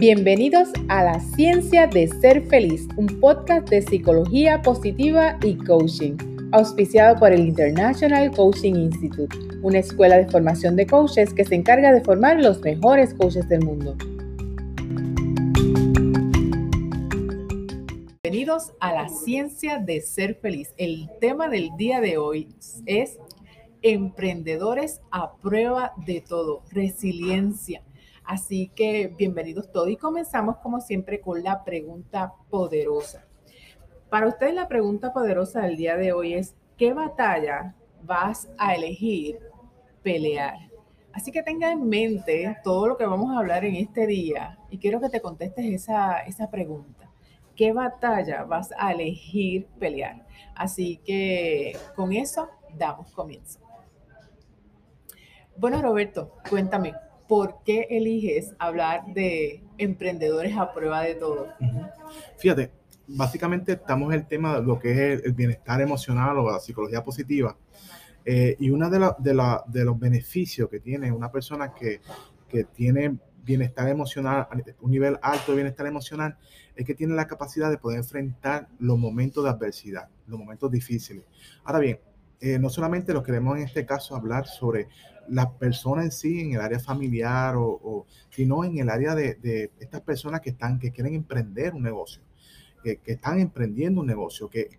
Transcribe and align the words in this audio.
Bienvenidos 0.00 0.68
a 0.86 1.02
La 1.02 1.18
Ciencia 1.18 1.88
de 1.88 2.06
Ser 2.06 2.46
Feliz, 2.46 2.86
un 2.96 3.08
podcast 3.18 3.68
de 3.68 3.82
psicología 3.82 4.62
positiva 4.62 5.36
y 5.42 5.56
coaching, 5.56 6.16
auspiciado 6.52 7.18
por 7.18 7.32
el 7.32 7.40
International 7.40 8.30
Coaching 8.30 8.74
Institute, 8.74 9.36
una 9.60 9.80
escuela 9.80 10.18
de 10.18 10.28
formación 10.28 10.76
de 10.76 10.86
coaches 10.86 11.34
que 11.34 11.44
se 11.44 11.56
encarga 11.56 11.92
de 11.92 12.00
formar 12.02 12.40
los 12.40 12.60
mejores 12.60 13.12
coaches 13.12 13.48
del 13.48 13.64
mundo. 13.64 13.96
Bienvenidos 18.22 18.74
a 18.78 18.92
La 18.92 19.08
Ciencia 19.08 19.78
de 19.78 20.00
Ser 20.00 20.36
Feliz. 20.36 20.74
El 20.76 21.10
tema 21.20 21.48
del 21.48 21.70
día 21.76 22.00
de 22.00 22.18
hoy 22.18 22.54
es 22.86 23.18
emprendedores 23.82 25.00
a 25.10 25.34
prueba 25.38 25.92
de 26.06 26.20
todo, 26.20 26.62
resiliencia. 26.70 27.82
Así 28.28 28.68
que 28.76 29.08
bienvenidos 29.08 29.72
todos 29.72 29.88
y 29.88 29.96
comenzamos 29.96 30.58
como 30.58 30.82
siempre 30.82 31.18
con 31.18 31.42
la 31.42 31.64
pregunta 31.64 32.34
poderosa. 32.50 33.26
Para 34.10 34.28
ustedes 34.28 34.52
la 34.52 34.68
pregunta 34.68 35.14
poderosa 35.14 35.62
del 35.62 35.78
día 35.78 35.96
de 35.96 36.12
hoy 36.12 36.34
es, 36.34 36.54
¿qué 36.76 36.92
batalla 36.92 37.74
vas 38.02 38.50
a 38.58 38.74
elegir 38.74 39.38
pelear? 40.02 40.58
Así 41.10 41.32
que 41.32 41.42
tenga 41.42 41.72
en 41.72 41.88
mente 41.88 42.54
todo 42.62 42.88
lo 42.88 42.98
que 42.98 43.06
vamos 43.06 43.34
a 43.34 43.38
hablar 43.38 43.64
en 43.64 43.76
este 43.76 44.06
día 44.06 44.58
y 44.68 44.76
quiero 44.76 45.00
que 45.00 45.08
te 45.08 45.22
contestes 45.22 45.64
esa, 45.64 46.18
esa 46.18 46.50
pregunta. 46.50 47.10
¿Qué 47.56 47.72
batalla 47.72 48.44
vas 48.44 48.74
a 48.76 48.92
elegir 48.92 49.68
pelear? 49.78 50.26
Así 50.54 50.98
que 50.98 51.78
con 51.96 52.12
eso 52.12 52.50
damos 52.76 53.10
comienzo. 53.10 53.58
Bueno, 55.56 55.80
Roberto, 55.80 56.34
cuéntame, 56.50 56.92
¿por 57.28 57.62
qué 57.64 57.86
eliges 57.90 58.54
hablar 58.58 59.04
de 59.14 59.62
emprendedores 59.76 60.56
a 60.56 60.72
prueba 60.72 61.02
de 61.02 61.14
todo? 61.14 61.48
Fíjate, 62.38 62.72
básicamente 63.06 63.72
estamos 63.72 64.12
en 64.12 64.20
el 64.20 64.26
tema 64.26 64.56
de 64.56 64.66
lo 64.66 64.78
que 64.78 64.90
es 64.90 65.22
el, 65.22 65.32
bienestar 65.34 65.80
emocional 65.80 66.38
o 66.38 66.50
la 66.50 66.58
psicología 66.58 67.04
positiva. 67.04 67.56
Eh, 68.24 68.56
y 68.58 68.70
uno 68.70 68.90
de, 68.90 69.84
los 69.84 69.98
beneficios 69.98 70.68
que 70.68 70.80
tiene 70.80 71.12
una 71.12 71.30
persona 71.30 71.72
que, 71.72 72.00
que 72.48 72.64
tiene 72.64 73.18
bienestar 73.42 73.88
emocional, 73.88 74.46
un 74.80 74.90
nivel 74.90 75.18
alto 75.22 75.52
de 75.52 75.56
bienestar 75.56 75.86
emocional, 75.86 76.36
es 76.76 76.84
que 76.84 76.94
tiene 76.94 77.14
la 77.14 77.26
capacidad 77.26 77.70
de 77.70 77.78
poder 77.78 77.98
enfrentar 77.98 78.68
los 78.78 78.98
momentos 78.98 79.44
de 79.44 79.50
adversidad, 79.50 80.08
los 80.26 80.38
momentos 80.38 80.70
difíciles. 80.70 81.24
Ahora 81.64 81.78
bien, 81.78 82.00
eh, 82.40 82.58
no 82.58 82.68
solamente 82.68 83.12
lo 83.12 83.22
queremos 83.22 83.56
en 83.56 83.64
este 83.64 83.84
caso 83.84 84.14
hablar 84.14 84.46
sobre 84.46 84.88
la 85.30 85.52
persona 85.52 86.02
en 86.02 86.10
sí, 86.10 86.40
en 86.40 86.52
el 86.52 86.60
área 86.60 86.78
familiar, 86.78 87.54
o, 87.56 88.06
sino 88.30 88.64
en 88.64 88.78
el 88.78 88.88
área 88.88 89.14
de, 89.14 89.70
estas 89.78 90.00
personas 90.02 90.40
que, 90.40 90.50
están, 90.50 90.78
que 90.78 90.90
quieren 90.92 91.14
emprender 91.14 91.74
un 91.74 91.82
negocio. 91.82 92.22
Que, 92.82 93.00
están 93.06 93.40
emprendiendo 93.40 94.00
un 94.00 94.06
negocio, 94.06 94.48
que, 94.48 94.70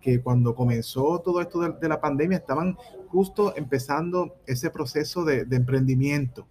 que, 0.00 0.20
cuando 0.22 0.54
comenzó 0.54 1.20
todo 1.20 1.40
esto 1.40 1.60
de, 1.60 1.88
la 1.88 2.00
pandemia 2.00 2.38
estaban 2.38 2.76
justo 3.08 3.56
empezando 3.56 4.36
ese 4.46 4.70
proceso 4.70 5.24
de, 5.24 5.46
emprendimiento. 5.50 6.46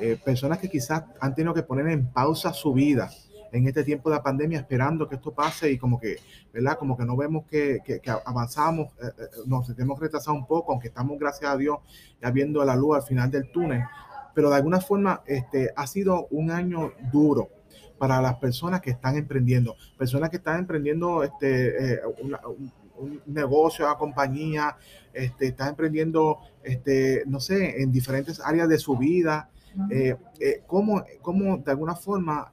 Eh, 0.00 0.18
personas 0.24 0.58
que 0.58 0.70
quizás 0.70 1.04
han 1.20 1.34
tenido 1.34 1.52
que 1.52 1.62
poner 1.62 1.86
en 1.88 2.10
pausa 2.10 2.54
su 2.54 2.72
vida, 2.72 3.10
en 3.52 3.66
este 3.66 3.84
tiempo 3.84 4.10
de 4.10 4.16
la 4.16 4.22
pandemia 4.22 4.60
esperando 4.60 5.08
que 5.08 5.16
esto 5.16 5.32
pase 5.32 5.70
y 5.70 5.78
como 5.78 5.98
que, 5.98 6.16
¿verdad? 6.52 6.78
Como 6.78 6.96
que 6.96 7.04
no 7.04 7.16
vemos 7.16 7.44
que, 7.46 7.80
que, 7.84 8.00
avanzamos, 8.24 8.88
eh, 9.02 9.06
eh, 9.18 9.24
nos 9.46 9.66
tenemos 9.74 9.98
retrasado 9.98 10.36
un 10.36 10.46
poco, 10.46 10.72
aunque 10.72 10.88
estamos, 10.88 11.18
gracias 11.18 11.50
a 11.50 11.56
Dios, 11.56 11.78
ya 12.20 12.30
viendo 12.30 12.64
la 12.64 12.76
luz 12.76 12.96
al 12.96 13.02
final 13.02 13.30
del 13.30 13.50
túnel. 13.50 13.82
Pero 14.34 14.50
de 14.50 14.56
alguna 14.56 14.80
forma 14.80 15.22
este, 15.26 15.70
ha 15.74 15.86
sido 15.86 16.26
un 16.30 16.50
año 16.50 16.92
duro 17.12 17.48
para 17.98 18.22
las 18.22 18.36
personas 18.36 18.80
que 18.80 18.90
están 18.90 19.16
emprendiendo, 19.16 19.76
personas 19.98 20.30
que 20.30 20.36
están 20.36 20.60
emprendiendo 20.60 21.22
este, 21.22 21.94
eh, 21.94 22.00
un, 22.22 22.36
negocio, 23.26 23.86
una 23.86 23.96
compañía, 23.96 24.76
este, 25.12 25.48
están 25.48 25.70
emprendiendo, 25.70 26.38
este, 26.62 27.24
no 27.26 27.40
sé, 27.40 27.82
en 27.82 27.92
diferentes 27.92 28.40
áreas 28.40 28.68
de 28.68 28.78
su 28.78 28.96
vida, 28.96 29.50
eh, 29.90 30.16
eh, 30.40 30.62
cómo, 30.66 31.04
cómo, 31.22 31.58
de 31.58 31.70
alguna 31.70 31.94
forma 31.94 32.50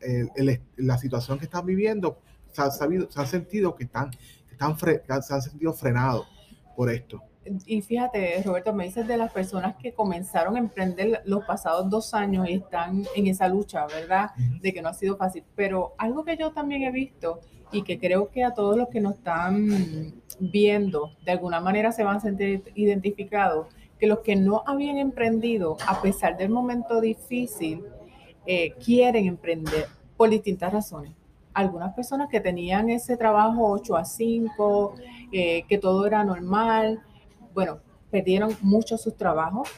la 0.77 0.97
situación 0.97 1.39
que 1.39 1.45
están 1.45 1.65
viviendo 1.65 2.19
se 2.51 2.61
ha, 2.61 2.71
sabido, 2.71 3.09
se 3.09 3.21
ha 3.21 3.25
sentido 3.25 3.75
que 3.75 3.85
están, 3.85 4.11
están 4.51 4.77
se 4.77 5.33
han 5.33 5.41
sentido 5.41 5.73
frenados 5.73 6.27
por 6.75 6.91
esto. 6.91 7.21
Y 7.65 7.81
fíjate, 7.81 8.41
Roberto, 8.43 8.73
me 8.73 8.85
dices 8.85 9.07
de 9.07 9.17
las 9.17 9.31
personas 9.31 9.75
que 9.77 9.93
comenzaron 9.93 10.55
a 10.55 10.59
emprender 10.59 11.21
los 11.25 11.45
pasados 11.45 11.89
dos 11.89 12.13
años 12.13 12.47
y 12.49 12.53
están 12.53 13.05
en 13.15 13.27
esa 13.27 13.47
lucha, 13.47 13.85
¿verdad? 13.87 14.31
De 14.61 14.73
que 14.73 14.81
no 14.81 14.89
ha 14.89 14.93
sido 14.93 15.17
fácil. 15.17 15.43
Pero 15.55 15.93
algo 15.97 16.23
que 16.23 16.37
yo 16.37 16.51
también 16.51 16.83
he 16.83 16.91
visto 16.91 17.39
y 17.71 17.83
que 17.83 17.99
creo 17.99 18.29
que 18.29 18.43
a 18.43 18.53
todos 18.53 18.77
los 18.77 18.89
que 18.89 19.01
nos 19.01 19.15
están 19.15 20.13
viendo 20.39 21.11
de 21.25 21.31
alguna 21.31 21.59
manera 21.59 21.91
se 21.91 22.03
van 22.03 22.17
a 22.17 22.19
sentir 22.19 22.63
identificados 22.75 23.67
que 23.99 24.07
los 24.07 24.19
que 24.19 24.35
no 24.35 24.63
habían 24.65 24.97
emprendido, 24.97 25.77
a 25.87 26.01
pesar 26.01 26.37
del 26.37 26.49
momento 26.49 27.01
difícil, 27.01 27.83
eh, 28.45 28.73
quieren 28.83 29.25
emprender 29.25 29.87
por 30.15 30.29
distintas 30.29 30.71
razones. 30.71 31.13
Algunas 31.53 31.93
personas 31.93 32.29
que 32.29 32.39
tenían 32.39 32.89
ese 32.89 33.17
trabajo 33.17 33.71
8 33.71 33.97
a 33.97 34.05
5, 34.05 34.95
eh, 35.31 35.63
que 35.67 35.77
todo 35.77 36.05
era 36.05 36.23
normal, 36.23 37.01
bueno, 37.53 37.79
perdieron 38.11 38.55
mucho 38.61 38.97
sus 38.97 39.17
trabajos. 39.17 39.69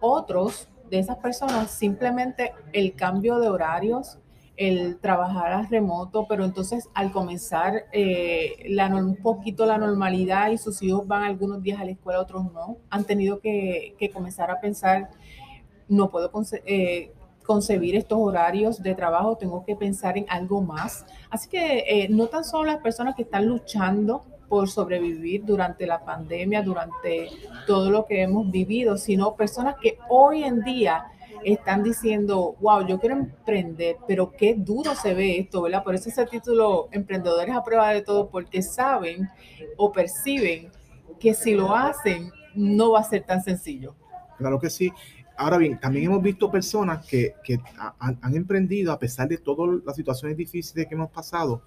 Otros 0.00 0.68
de 0.90 0.98
esas 0.98 1.16
personas 1.18 1.70
simplemente 1.70 2.52
el 2.72 2.94
cambio 2.94 3.38
de 3.38 3.48
horarios, 3.48 4.18
el 4.56 4.98
trabajar 4.98 5.52
a 5.52 5.62
remoto, 5.62 6.26
pero 6.28 6.44
entonces 6.44 6.88
al 6.94 7.12
comenzar 7.12 7.86
eh, 7.92 8.66
la, 8.68 8.94
un 8.94 9.16
poquito 9.16 9.64
la 9.64 9.78
normalidad 9.78 10.50
y 10.50 10.58
sus 10.58 10.82
hijos 10.82 11.06
van 11.06 11.22
algunos 11.22 11.62
días 11.62 11.80
a 11.80 11.84
la 11.84 11.92
escuela, 11.92 12.20
otros 12.20 12.52
no, 12.52 12.76
han 12.90 13.04
tenido 13.04 13.40
que, 13.40 13.94
comenzar 14.12 14.50
a 14.50 14.60
pensar, 14.60 15.10
no 15.88 16.10
puedo 16.10 16.30
eh, 16.66 17.12
concebir 17.44 17.96
estos 17.96 18.18
horarios 18.20 18.82
de 18.82 18.94
trabajo, 18.94 19.36
tengo 19.36 19.64
que 19.64 19.74
pensar 19.76 20.18
en 20.18 20.26
algo 20.28 20.60
más. 20.60 21.06
Así 21.30 21.48
que 21.48 21.84
eh, 21.88 22.08
no 22.10 22.26
tan 22.26 22.44
solo 22.44 22.64
las 22.64 22.82
personas 22.82 23.14
que 23.14 23.22
están 23.22 23.46
luchando 23.46 24.24
por 24.48 24.68
sobrevivir 24.68 25.44
durante 25.44 25.86
la 25.86 26.04
pandemia, 26.04 26.62
durante 26.62 27.30
todo 27.66 27.90
lo 27.90 28.04
que 28.04 28.22
hemos 28.22 28.50
vivido, 28.50 28.98
sino 28.98 29.36
personas 29.36 29.76
que 29.80 29.96
hoy 30.08 30.42
en 30.42 30.62
día 30.62 31.06
están 31.44 31.82
diciendo, 31.82 32.56
wow, 32.60 32.86
yo 32.86 32.98
quiero 32.98 33.16
emprender, 33.16 33.96
pero 34.06 34.32
qué 34.32 34.54
duro 34.56 34.94
se 34.94 35.14
ve 35.14 35.38
esto, 35.38 35.62
¿verdad? 35.62 35.82
Por 35.82 35.94
eso 35.94 36.08
ese 36.08 36.24
título, 36.26 36.88
Emprendedores 36.92 37.54
a 37.54 37.62
prueba 37.62 37.90
de 37.90 38.02
todo, 38.02 38.28
porque 38.28 38.62
saben 38.62 39.28
o 39.76 39.92
perciben 39.92 40.70
que 41.18 41.34
si 41.34 41.54
lo 41.54 41.74
hacen, 41.74 42.30
no 42.54 42.92
va 42.92 43.00
a 43.00 43.04
ser 43.04 43.24
tan 43.24 43.42
sencillo. 43.42 43.94
Claro 44.38 44.58
que 44.58 44.70
sí. 44.70 44.92
Ahora 45.36 45.56
bien, 45.56 45.78
también 45.80 46.06
hemos 46.06 46.22
visto 46.22 46.50
personas 46.50 47.06
que, 47.06 47.34
han, 47.98 48.34
emprendido 48.34 48.92
a 48.92 48.98
pesar 48.98 49.28
de 49.28 49.38
todas 49.38 49.82
las 49.84 49.96
situaciones 49.96 50.36
difíciles 50.36 50.86
que 50.86 50.94
hemos 50.94 51.10
pasado 51.10 51.62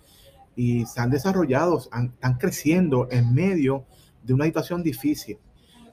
y 0.56 0.85
se 0.85 1.01
han 1.01 1.09
desarrollado, 1.09 1.79
están 1.79 2.38
creciendo 2.38 3.07
en 3.09 3.33
medio 3.33 3.85
de 4.22 4.33
una 4.33 4.45
situación 4.45 4.83
difícil. 4.83 5.39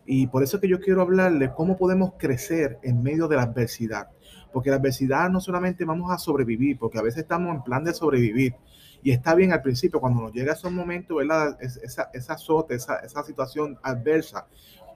Y 0.07 0.27
por 0.27 0.43
eso 0.43 0.61
que 0.61 0.69
yo 0.69 0.81
quiero 0.81 1.03
hablarles 1.03 1.51
cómo 1.51 1.77
podemos 1.77 2.15
crecer 2.19 2.79
en 2.83 3.03
medio 3.03 3.29
de 3.29 3.37
la 3.37 3.43
adversidad. 3.43 4.09
Porque 4.53 4.71
la 4.71 4.77
adversidad 4.77 5.31
no 5.31 5.41
solamente 5.41 5.85
vamos 5.85 6.11
a 6.11 6.19
sobrevivir, 6.19 6.79
porque 6.79 6.99
a 6.99 7.03
veces 7.03 7.23
estamos 7.23 7.55
en 7.55 7.63
plan 7.63 7.85
de 7.85 7.95
sobrevivir. 7.95 8.55
Y 9.03 9.13
está 9.13 9.35
bien 9.35 9.53
al 9.53 9.63
principio, 9.63 10.01
cuando 10.01 10.23
nos 10.23 10.33
llega 10.33 10.53
esos 10.53 10.73
momentos, 10.73 11.17
¿verdad? 11.17 11.57
Esa, 11.61 12.11
esa 12.13 12.33
azote, 12.35 12.75
esa, 12.75 12.97
esa 12.97 13.23
situación 13.23 13.79
adversa. 13.83 14.47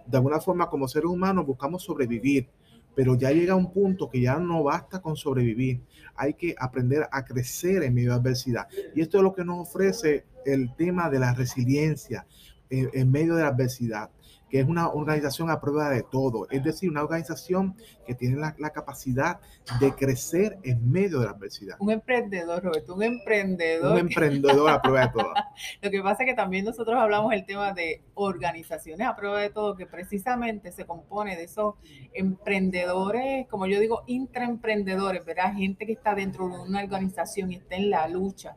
De 0.07 0.17
alguna 0.17 0.41
forma, 0.41 0.69
como 0.69 0.89
seres 0.89 1.09
humanos, 1.09 1.47
buscamos 1.47 1.83
sobrevivir. 1.83 2.49
Pero 2.95 3.17
ya 3.17 3.31
llega 3.31 3.57
un 3.57 3.73
punto 3.73 4.09
que 4.09 4.21
ya 4.21 4.39
no 4.39 4.65
basta 4.65 5.01
con 5.01 5.17
sobrevivir. 5.17 5.81
Hay 6.15 6.35
que 6.35 6.55
aprender 6.59 7.09
a 7.11 7.25
crecer 7.25 7.83
en 7.83 7.95
medio 7.95 8.11
de 8.11 8.17
adversidad. 8.17 8.69
Y 8.95 9.01
esto 9.01 9.19
es 9.19 9.23
lo 9.25 9.33
que 9.33 9.45
nos 9.45 9.69
ofrece 9.69 10.27
el 10.45 10.75
tema 10.77 11.11
de 11.11 11.19
la 11.19 11.35
resiliencia 11.35 12.27
en, 12.71 12.91
en 12.93 13.11
medio 13.11 13.35
de 13.35 13.43
la 13.43 13.49
adversidad 13.49 14.11
que 14.49 14.61
es 14.61 14.67
una 14.67 14.89
organización 14.89 15.51
a 15.51 15.61
prueba 15.61 15.91
de 15.91 16.03
todo, 16.03 16.47
es 16.51 16.63
decir, 16.63 16.91
una 16.91 17.03
organización 17.03 17.77
que 18.07 18.15
tiene 18.15 18.37
la, 18.37 18.71
capacidad 18.71 19.41
de 19.81 19.93
crecer 19.95 20.59
en 20.63 20.91
medio 20.91 21.21
de 21.21 21.27
la 21.27 21.33
adversidad. 21.33 21.77
Un 21.79 21.91
emprendedor, 21.91 22.63
Roberto, 22.63 22.95
un 22.95 23.03
emprendedor. 23.03 23.93
Un 23.93 23.99
emprendedor 23.99 24.71
a 24.71 24.83
prueba 24.83 25.07
de 25.07 25.13
todo. 25.13 25.35
Lo 25.83 25.91
que 25.91 26.03
pasa 26.03 26.25
es 26.25 26.31
que 26.31 26.35
también 26.35 26.65
nosotros 26.65 26.97
hablamos 26.99 27.33
el 27.33 27.45
tema 27.47 27.73
de 27.73 28.03
organizaciones 28.15 29.07
a 29.07 29.15
prueba 29.17 29.41
de 29.41 29.51
todo, 29.51 29.77
que 29.77 29.87
precisamente 29.87 30.73
se 30.73 30.87
compone 30.87 31.37
de 31.37 31.45
esos 31.45 31.75
emprendedores, 32.13 33.47
como 33.49 33.67
yo 33.67 33.79
digo, 33.79 34.03
intraemprendedores, 34.07 35.25
¿verdad? 35.25 35.55
Gente 35.55 35.87
que 35.87 35.93
está 35.93 36.15
dentro 36.15 36.49
de 36.49 36.59
una 36.59 36.83
organización 36.83 37.53
y 37.53 37.57
está 37.57 37.77
en 37.77 37.91
la 37.91 38.09
lucha 38.09 38.57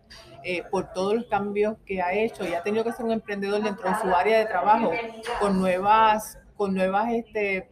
eh, 0.49 0.63
por 0.71 0.93
todos 0.93 1.13
los 1.13 1.25
cambios 1.25 1.75
que 1.85 2.01
ha 2.01 2.13
hecho 2.13 2.47
y 2.47 2.53
ha 2.53 2.63
tenido 2.63 2.81
que 2.85 2.93
ser 2.93 3.03
un 3.03 3.11
emprendedor 3.11 3.61
dentro 3.61 3.89
de 3.89 3.95
su 4.01 4.07
área 4.15 4.39
de 4.39 4.45
trabajo 4.45 4.93
con 5.41 5.59
nuevas, 5.59 6.37
con 6.55 6.73
nuevas 6.73 7.11
este, 7.11 7.67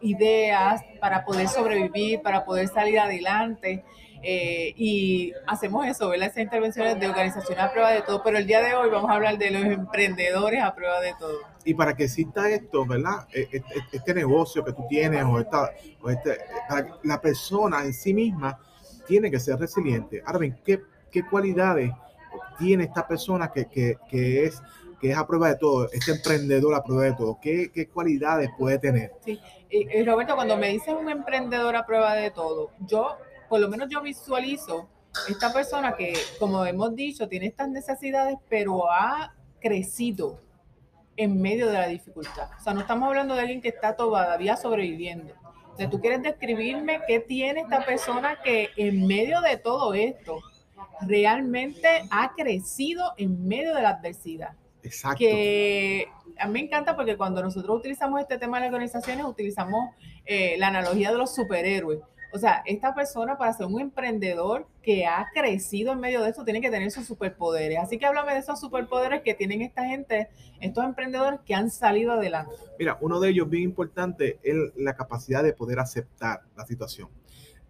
ideas 0.00 0.80
para 1.02 1.22
poder 1.22 1.48
sobrevivir, 1.48 2.22
para 2.22 2.46
poder 2.46 2.68
salir 2.68 2.98
adelante. 2.98 3.84
Eh, 4.22 4.72
y 4.74 5.34
hacemos 5.46 5.86
eso, 5.86 6.08
¿verdad? 6.08 6.28
Esas 6.28 6.44
intervenciones 6.44 6.98
de 6.98 7.08
organización 7.08 7.60
a 7.60 7.70
prueba 7.70 7.90
de 7.90 8.00
todo, 8.00 8.22
pero 8.22 8.38
el 8.38 8.46
día 8.46 8.62
de 8.62 8.72
hoy 8.72 8.88
vamos 8.88 9.10
a 9.10 9.16
hablar 9.16 9.36
de 9.36 9.50
los 9.50 9.62
emprendedores 9.62 10.62
a 10.62 10.74
prueba 10.74 11.02
de 11.02 11.12
todo. 11.18 11.40
Y 11.66 11.74
para 11.74 11.94
que 11.94 12.04
exista 12.04 12.48
esto, 12.48 12.86
¿verdad? 12.86 13.28
E, 13.34 13.40
e, 13.52 13.56
e, 13.58 13.62
este, 13.92 14.14
negocio 14.14 14.64
que 14.64 14.72
tú 14.72 14.86
tienes 14.88 15.22
o, 15.24 15.40
esta, 15.40 15.72
o 16.00 16.08
este, 16.08 16.38
la 17.02 17.20
persona 17.20 17.84
en 17.84 17.92
sí 17.92 18.14
misma 18.14 18.58
tiene 19.06 19.30
que 19.30 19.38
ser 19.38 19.58
resiliente. 19.58 20.22
Ahora 20.24 20.38
bien, 20.38 20.58
¿qué, 20.64 20.80
qué 21.10 21.22
cualidades 21.26 21.92
tiene 22.58 22.84
esta 22.84 23.06
persona 23.06 23.50
que, 23.52 23.66
que, 23.66 23.98
que 24.08 24.44
es 24.44 24.62
que 25.00 25.10
es 25.10 25.18
a 25.18 25.26
prueba 25.26 25.48
de 25.48 25.56
todo, 25.56 25.90
este 25.92 26.12
emprendedor 26.12 26.74
a 26.74 26.82
prueba 26.82 27.04
de 27.04 27.12
todo, 27.12 27.38
¿qué, 27.38 27.70
qué 27.74 27.88
cualidades 27.88 28.48
puede 28.56 28.78
tener? 28.78 29.12
Sí, 29.22 29.38
y, 29.68 30.02
Roberto, 30.04 30.34
cuando 30.34 30.56
me 30.56 30.68
dices 30.68 30.94
un 30.98 31.10
emprendedor 31.10 31.76
a 31.76 31.84
prueba 31.84 32.14
de 32.14 32.30
todo, 32.30 32.70
yo 32.86 33.16
por 33.48 33.60
lo 33.60 33.68
menos 33.68 33.88
yo 33.90 34.00
visualizo 34.00 34.88
esta 35.28 35.52
persona 35.52 35.94
que, 35.94 36.14
como 36.38 36.64
hemos 36.64 36.94
dicho, 36.94 37.28
tiene 37.28 37.46
estas 37.46 37.68
necesidades, 37.68 38.36
pero 38.48 38.90
ha 38.90 39.34
crecido 39.60 40.40
en 41.16 41.40
medio 41.40 41.66
de 41.68 41.74
la 41.74 41.86
dificultad. 41.86 42.48
O 42.58 42.62
sea, 42.62 42.72
no 42.72 42.80
estamos 42.80 43.08
hablando 43.08 43.34
de 43.34 43.40
alguien 43.40 43.60
que 43.60 43.68
está 43.68 43.96
todavía 43.96 44.56
sobreviviendo. 44.56 45.34
O 45.72 45.76
sea, 45.76 45.90
tú 45.90 46.00
quieres 46.00 46.22
describirme 46.22 47.00
qué 47.06 47.20
tiene 47.20 47.60
esta 47.60 47.84
persona 47.84 48.38
que 48.42 48.70
en 48.76 49.06
medio 49.06 49.40
de 49.40 49.56
todo 49.56 49.92
esto 49.92 50.40
realmente 51.02 51.88
ha 52.10 52.32
crecido 52.34 53.12
en 53.16 53.46
medio 53.46 53.74
de 53.74 53.82
la 53.82 53.90
adversidad. 53.90 54.50
Exacto. 54.82 55.18
Que 55.18 56.08
a 56.38 56.46
mí 56.46 56.52
me 56.52 56.60
encanta 56.60 56.94
porque 56.96 57.16
cuando 57.16 57.42
nosotros 57.42 57.78
utilizamos 57.78 58.20
este 58.20 58.38
tema 58.38 58.58
de 58.58 58.64
las 58.66 58.72
organizaciones, 58.72 59.24
utilizamos 59.24 59.94
eh, 60.26 60.56
la 60.58 60.68
analogía 60.68 61.10
de 61.10 61.18
los 61.18 61.34
superhéroes. 61.34 62.00
O 62.34 62.38
sea, 62.38 62.64
esta 62.66 62.96
persona 62.96 63.38
para 63.38 63.52
ser 63.52 63.66
un 63.66 63.80
emprendedor 63.80 64.66
que 64.82 65.06
ha 65.06 65.28
crecido 65.32 65.92
en 65.92 66.00
medio 66.00 66.20
de 66.20 66.30
eso 66.30 66.44
tiene 66.44 66.60
que 66.60 66.68
tener 66.68 66.90
sus 66.90 67.06
superpoderes. 67.06 67.78
Así 67.78 67.96
que 67.96 68.06
háblame 68.06 68.32
de 68.32 68.40
esos 68.40 68.58
superpoderes 68.58 69.22
que 69.22 69.34
tienen 69.34 69.62
esta 69.62 69.84
gente, 69.84 70.28
estos 70.60 70.84
emprendedores 70.84 71.38
que 71.46 71.54
han 71.54 71.70
salido 71.70 72.14
adelante. 72.14 72.52
Mira, 72.76 72.98
uno 73.00 73.20
de 73.20 73.30
ellos 73.30 73.48
bien 73.48 73.62
importante 73.62 74.40
es 74.42 74.56
la 74.74 74.96
capacidad 74.96 75.44
de 75.44 75.52
poder 75.52 75.78
aceptar 75.78 76.40
la 76.56 76.66
situación. 76.66 77.08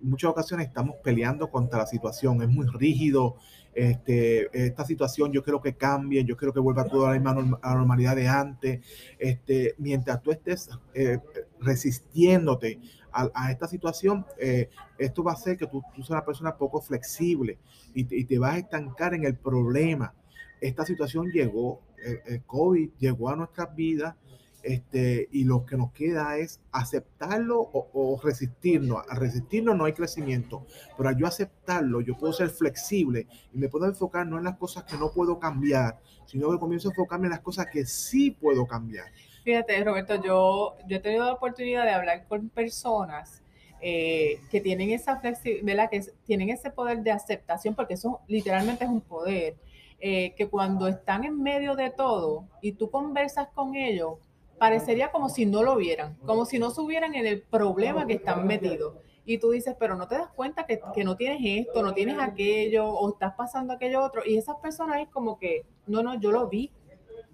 Muchas 0.04 0.30
ocasiones 0.30 0.66
estamos 0.66 0.96
peleando 1.02 1.50
contra 1.50 1.78
la 1.78 1.86
situación, 1.86 2.42
es 2.42 2.48
muy 2.48 2.66
rígido, 2.66 3.36
este, 3.72 4.66
esta 4.66 4.84
situación 4.84 5.32
yo 5.32 5.42
quiero 5.42 5.62
que 5.62 5.76
cambie, 5.76 6.22
yo 6.24 6.36
quiero 6.36 6.52
que 6.52 6.60
vuelva 6.60 6.84
todo 6.84 7.06
a 7.06 7.14
la 7.14 7.18
misma 7.18 7.58
normalidad 7.74 8.14
de 8.14 8.28
antes. 8.28 8.84
Este, 9.18 9.74
mientras 9.78 10.20
tú 10.22 10.30
estés 10.30 10.68
eh, 10.92 11.20
resistiéndote 11.58 12.80
a, 13.12 13.50
esta 13.50 13.66
situación, 13.66 14.26
eh, 14.38 14.68
esto 14.98 15.24
va 15.24 15.32
a 15.32 15.34
hacer 15.34 15.56
que 15.56 15.66
tú, 15.68 15.82
seas 15.96 16.10
una 16.10 16.24
persona 16.24 16.56
poco 16.56 16.82
flexible 16.82 17.58
y 17.94 18.24
te, 18.24 18.38
vas 18.38 18.56
a 18.56 18.58
estancar 18.58 19.14
en 19.14 19.24
el 19.24 19.36
problema. 19.36 20.12
Esta 20.60 20.84
situación 20.84 21.30
llegó, 21.30 21.80
el, 22.04 22.20
el 22.26 22.42
COVID 22.42 22.90
llegó 22.98 23.30
a 23.30 23.36
nuestras 23.36 23.74
vidas 23.74 24.16
este, 24.64 25.28
y 25.30 25.44
lo 25.44 25.64
que 25.64 25.76
nos 25.76 25.92
queda 25.92 26.38
es 26.38 26.60
aceptarlo 26.72 27.60
o, 27.60 27.88
o, 27.92 28.20
resistirnos. 28.22 29.04
A 29.08 29.14
resistirnos 29.14 29.76
no 29.76 29.84
hay 29.84 29.92
crecimiento, 29.92 30.66
pero 30.96 31.10
al 31.10 31.16
yo 31.16 31.26
aceptarlo, 31.26 32.00
yo 32.00 32.16
puedo 32.16 32.32
ser 32.32 32.50
flexible 32.50 33.26
y 33.52 33.58
me 33.58 33.68
puedo 33.68 33.86
enfocar 33.86 34.26
no 34.26 34.38
en 34.38 34.44
las 34.44 34.56
cosas 34.56 34.84
que 34.84 34.96
no 34.96 35.10
puedo 35.12 35.38
cambiar, 35.38 36.00
sino 36.26 36.50
que 36.50 36.58
comienzo 36.58 36.88
a 36.88 36.92
enfocarme 36.92 37.26
en 37.26 37.32
las 37.32 37.40
cosas 37.40 37.66
que 37.66 37.84
sí 37.84 38.30
puedo 38.30 38.66
cambiar. 38.66 39.06
Fíjate, 39.44 39.84
Roberto, 39.84 40.14
yo, 40.22 40.76
yo 40.88 40.96
he 40.96 41.00
tenido 41.00 41.24
la 41.24 41.34
oportunidad 41.34 41.84
de 41.84 41.90
hablar 41.90 42.26
con 42.26 42.48
personas 42.48 43.42
eh, 43.82 44.40
que 44.50 44.62
tienen 44.62 44.90
esa 44.90 45.20
flexibilidad, 45.20 45.90
que 45.90 46.02
tienen 46.24 46.48
ese 46.48 46.70
poder 46.70 47.02
de 47.02 47.10
aceptación, 47.10 47.74
porque 47.74 47.94
eso 47.94 48.20
literalmente 48.26 48.84
es 48.84 48.90
un 48.90 49.02
poder, 49.02 49.56
eh, 50.00 50.32
que 50.36 50.48
cuando 50.48 50.88
están 50.88 51.24
en 51.24 51.42
medio 51.42 51.76
de 51.76 51.90
todo 51.90 52.46
y 52.62 52.72
tú 52.72 52.90
conversas 52.90 53.48
con 53.54 53.74
ellos, 53.74 54.18
parecería 54.64 55.12
como 55.12 55.28
si 55.28 55.44
no 55.44 55.62
lo 55.62 55.76
vieran, 55.76 56.16
como 56.24 56.46
si 56.46 56.58
no 56.58 56.70
subieran 56.70 57.14
en 57.14 57.26
el 57.26 57.42
problema 57.42 58.06
que 58.06 58.14
están 58.14 58.46
metidos. 58.46 58.94
Y 59.26 59.36
tú 59.36 59.50
dices, 59.50 59.76
pero 59.78 59.94
no 59.94 60.08
te 60.08 60.14
das 60.14 60.30
cuenta 60.30 60.64
que, 60.64 60.80
que, 60.94 61.04
no 61.04 61.18
tienes 61.18 61.66
esto, 61.66 61.82
no 61.82 61.92
tienes 61.92 62.18
aquello, 62.18 62.88
o 62.88 63.10
estás 63.10 63.34
pasando 63.34 63.74
aquello 63.74 64.02
otro. 64.02 64.22
Y 64.24 64.38
esas 64.38 64.56
personas 64.56 65.02
es 65.02 65.08
como 65.10 65.38
que, 65.38 65.66
no, 65.86 66.02
no, 66.02 66.18
yo 66.18 66.30
lo 66.30 66.48
vi, 66.48 66.72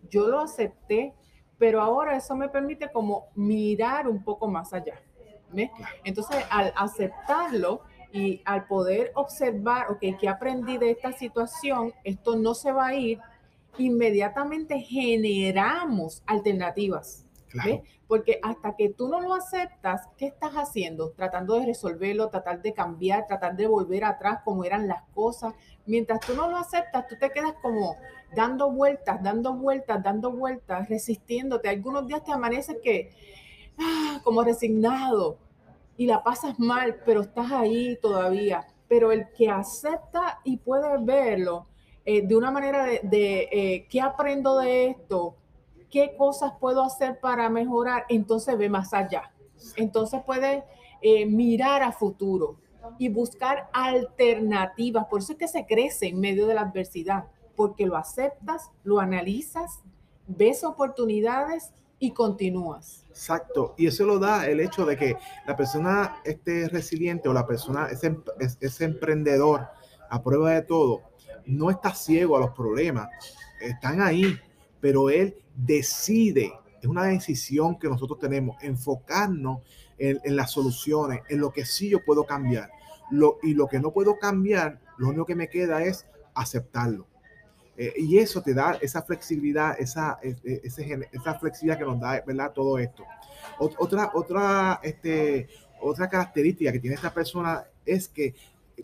yo 0.08 0.26
lo 0.26 0.40
acepté, 0.40 1.14
pero 1.56 1.80
ahora 1.80 2.16
eso 2.16 2.34
me 2.34 2.48
permite 2.48 2.90
como 2.90 3.28
mirar 3.36 4.08
un 4.08 4.24
poco 4.24 4.48
más 4.48 4.72
allá. 4.72 5.00
Entonces, 6.02 6.44
al 6.50 6.72
aceptarlo 6.74 7.82
y 8.12 8.42
al 8.44 8.66
poder 8.66 9.12
observar, 9.14 9.88
ok, 9.92 10.18
¿qué 10.18 10.28
aprendí 10.28 10.78
de 10.78 10.90
esta 10.90 11.12
situación? 11.12 11.92
Esto 12.02 12.34
no 12.34 12.54
se 12.54 12.72
va 12.72 12.88
a 12.88 12.94
ir, 12.94 13.20
inmediatamente 13.78 14.80
generamos 14.80 16.22
alternativas. 16.26 17.26
Porque 18.06 18.38
hasta 18.42 18.76
que 18.76 18.90
tú 18.90 19.08
no 19.08 19.20
lo 19.20 19.34
aceptas, 19.34 20.02
¿qué 20.16 20.26
estás 20.26 20.52
haciendo? 20.52 21.10
Tratando 21.10 21.58
de 21.58 21.66
resolverlo, 21.66 22.28
tratar 22.28 22.62
de 22.62 22.72
cambiar, 22.72 23.26
tratar 23.26 23.56
de 23.56 23.66
volver 23.66 24.04
atrás 24.04 24.40
como 24.44 24.64
eran 24.64 24.86
las 24.88 25.02
cosas. 25.14 25.54
Mientras 25.86 26.20
tú 26.20 26.34
no 26.34 26.48
lo 26.48 26.56
aceptas, 26.56 27.06
tú 27.08 27.16
te 27.18 27.30
quedas 27.30 27.54
como 27.62 27.96
dando 28.34 28.70
vueltas, 28.70 29.22
dando 29.22 29.54
vueltas, 29.54 30.02
dando 30.02 30.32
vueltas, 30.32 30.88
resistiéndote. 30.88 31.68
Algunos 31.68 32.06
días 32.06 32.24
te 32.24 32.32
amaneces 32.32 32.76
que, 32.82 33.12
ah, 33.78 34.20
como 34.22 34.42
resignado 34.42 35.38
y 35.96 36.06
la 36.06 36.22
pasas 36.22 36.58
mal, 36.58 37.00
pero 37.04 37.22
estás 37.22 37.50
ahí 37.52 37.98
todavía. 38.00 38.66
Pero 38.88 39.12
el 39.12 39.28
que 39.32 39.50
acepta 39.50 40.40
y 40.44 40.56
puede 40.56 40.98
verlo 41.04 41.66
eh, 42.04 42.26
de 42.26 42.36
una 42.36 42.50
manera 42.50 42.86
de, 43.02 43.48
eh, 43.52 43.86
¿qué 43.90 44.00
aprendo 44.00 44.58
de 44.58 44.88
esto? 44.88 45.36
¿Qué 45.90 46.14
cosas 46.16 46.52
puedo 46.58 46.82
hacer 46.82 47.20
para 47.20 47.48
mejorar? 47.50 48.04
Entonces 48.08 48.56
ve 48.56 48.68
más 48.68 48.94
allá. 48.94 49.32
Entonces 49.76 50.22
puede 50.24 50.64
eh, 51.02 51.26
mirar 51.26 51.82
a 51.82 51.92
futuro 51.92 52.56
y 52.98 53.08
buscar 53.08 53.68
alternativas. 53.72 55.06
Por 55.06 55.20
eso 55.20 55.32
es 55.32 55.38
que 55.38 55.48
se 55.48 55.66
crece 55.66 56.08
en 56.08 56.20
medio 56.20 56.46
de 56.46 56.54
la 56.54 56.62
adversidad 56.62 57.24
porque 57.54 57.84
lo 57.84 57.96
aceptas, 57.96 58.70
lo 58.84 59.00
analizas, 59.00 59.80
ves 60.26 60.64
oportunidades 60.64 61.72
y 61.98 62.12
continúas. 62.12 63.04
Exacto, 63.10 63.74
y 63.76 63.86
eso 63.86 64.06
lo 64.06 64.18
da 64.18 64.46
el 64.46 64.60
hecho 64.60 64.86
de 64.86 64.96
que 64.96 65.16
la 65.46 65.56
persona 65.56 66.16
esté 66.24 66.68
resiliente 66.68 67.28
o 67.28 67.34
la 67.34 67.46
persona, 67.46 67.88
ese, 67.88 68.16
ese 68.60 68.84
emprendedor 68.84 69.68
a 70.08 70.22
prueba 70.22 70.52
de 70.52 70.62
todo, 70.62 71.02
no 71.46 71.70
está 71.70 71.94
ciego 71.94 72.36
a 72.36 72.40
los 72.40 72.50
problemas, 72.50 73.08
están 73.60 74.00
ahí, 74.00 74.38
pero 74.80 75.10
él 75.10 75.36
decide, 75.54 76.52
es 76.80 76.88
una 76.88 77.04
decisión 77.04 77.78
que 77.78 77.88
nosotros 77.88 78.18
tenemos, 78.18 78.56
enfocarnos 78.62 79.60
en, 79.98 80.20
en 80.24 80.36
las 80.36 80.50
soluciones, 80.50 81.20
en 81.28 81.40
lo 81.40 81.52
que 81.52 81.64
sí 81.64 81.90
yo 81.90 82.04
puedo 82.04 82.24
cambiar. 82.24 82.70
Lo, 83.10 83.38
y 83.42 83.54
lo 83.54 83.66
que 83.66 83.80
no 83.80 83.92
puedo 83.92 84.18
cambiar, 84.18 84.80
lo 84.96 85.08
único 85.08 85.26
que 85.26 85.34
me 85.34 85.48
queda 85.48 85.82
es 85.82 86.06
aceptarlo. 86.34 87.06
Eh, 87.76 87.94
y 87.96 88.18
eso 88.18 88.42
te 88.42 88.52
da 88.52 88.78
esa 88.82 89.00
flexibilidad, 89.00 89.74
esa, 89.78 90.18
e, 90.22 90.36
e, 90.44 90.60
esa 91.12 91.38
flexibilidad 91.38 91.78
que 91.78 91.84
nos 91.86 91.98
da, 91.98 92.22
¿verdad? 92.26 92.52
Todo 92.52 92.78
esto. 92.78 93.04
Otra, 93.58 94.10
otra, 94.12 94.80
este, 94.82 95.48
otra 95.80 96.08
característica 96.08 96.72
que 96.72 96.78
tiene 96.78 96.96
esta 96.96 97.12
persona 97.12 97.64
es 97.86 98.06
que 98.06 98.34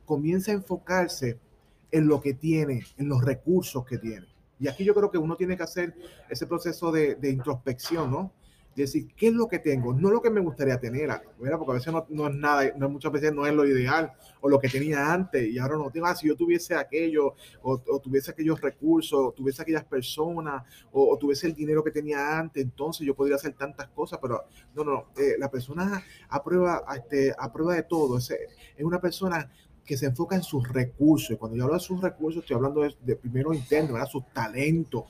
comienza 0.06 0.50
a 0.50 0.54
enfocarse 0.54 1.38
en 1.96 2.06
lo 2.06 2.20
que 2.20 2.34
tiene, 2.34 2.84
en 2.98 3.08
los 3.08 3.24
recursos 3.24 3.84
que 3.86 3.98
tiene. 3.98 4.26
Y 4.58 4.68
aquí 4.68 4.84
yo 4.84 4.94
creo 4.94 5.10
que 5.10 5.18
uno 5.18 5.36
tiene 5.36 5.56
que 5.56 5.62
hacer 5.62 5.94
ese 6.28 6.46
proceso 6.46 6.92
de, 6.92 7.14
de 7.14 7.30
introspección, 7.30 8.10
¿no? 8.10 8.32
decir, 8.82 9.08
¿qué 9.16 9.28
es 9.28 9.32
lo 9.32 9.48
que 9.48 9.58
tengo? 9.58 9.94
No 9.94 10.10
lo 10.10 10.20
que 10.20 10.30
me 10.30 10.40
gustaría 10.40 10.78
tener, 10.78 11.08
¿verdad? 11.38 11.58
porque 11.58 11.72
a 11.72 11.74
veces 11.74 11.92
no, 11.92 12.06
no, 12.10 12.28
es 12.28 12.34
nada, 12.34 12.72
no, 12.76 12.88
muchas 12.88 13.10
veces 13.10 13.32
no 13.32 13.46
es 13.46 13.54
lo 13.54 13.66
ideal 13.66 14.12
o 14.40 14.48
lo 14.48 14.58
que 14.58 14.68
tenía 14.68 15.12
antes 15.12 15.48
y 15.48 15.58
ahora 15.58 15.76
no 15.76 15.90
tengo, 15.90 16.06
ah, 16.06 16.14
si 16.14 16.28
yo 16.28 16.36
tuviese 16.36 16.74
aquello 16.74 17.34
o, 17.62 17.78
tuviese 18.00 18.30
aquellos 18.30 18.60
recursos, 18.60 19.18
o 19.18 19.32
tuviese 19.32 19.62
aquellas 19.62 19.84
personas 19.84 20.62
o, 20.92 21.16
tuviese 21.16 21.46
el 21.46 21.54
dinero 21.54 21.82
que 21.82 21.90
tenía 21.90 22.38
antes, 22.38 22.62
entonces 22.62 23.06
yo 23.06 23.14
podría 23.14 23.36
hacer 23.36 23.54
tantas 23.54 23.88
cosas, 23.88 24.18
pero 24.20 24.44
no, 24.74 24.84
no, 24.84 25.06
eh, 25.16 25.36
la 25.38 25.50
persona 25.50 26.02
aprueba, 26.28 26.84
este, 26.94 27.34
aprueba 27.38 27.74
de 27.74 27.84
todo, 27.84 28.18
es, 28.18 28.30
es 28.30 28.84
una 28.84 29.00
persona 29.00 29.50
que 29.86 29.96
se 29.96 30.06
enfoca 30.06 30.36
en 30.36 30.42
sus 30.42 30.68
recursos. 30.68 31.30
Y 31.30 31.36
cuando 31.36 31.56
yo 31.56 31.64
hablo 31.64 31.76
de 31.76 31.80
sus 31.80 32.00
recursos, 32.00 32.42
estoy 32.42 32.56
hablando 32.56 32.82
de, 32.82 33.16
primero 33.16 33.54
interno, 33.54 33.94
¿verdad? 33.94 34.08
sus 34.08 34.26
talentos. 34.32 35.04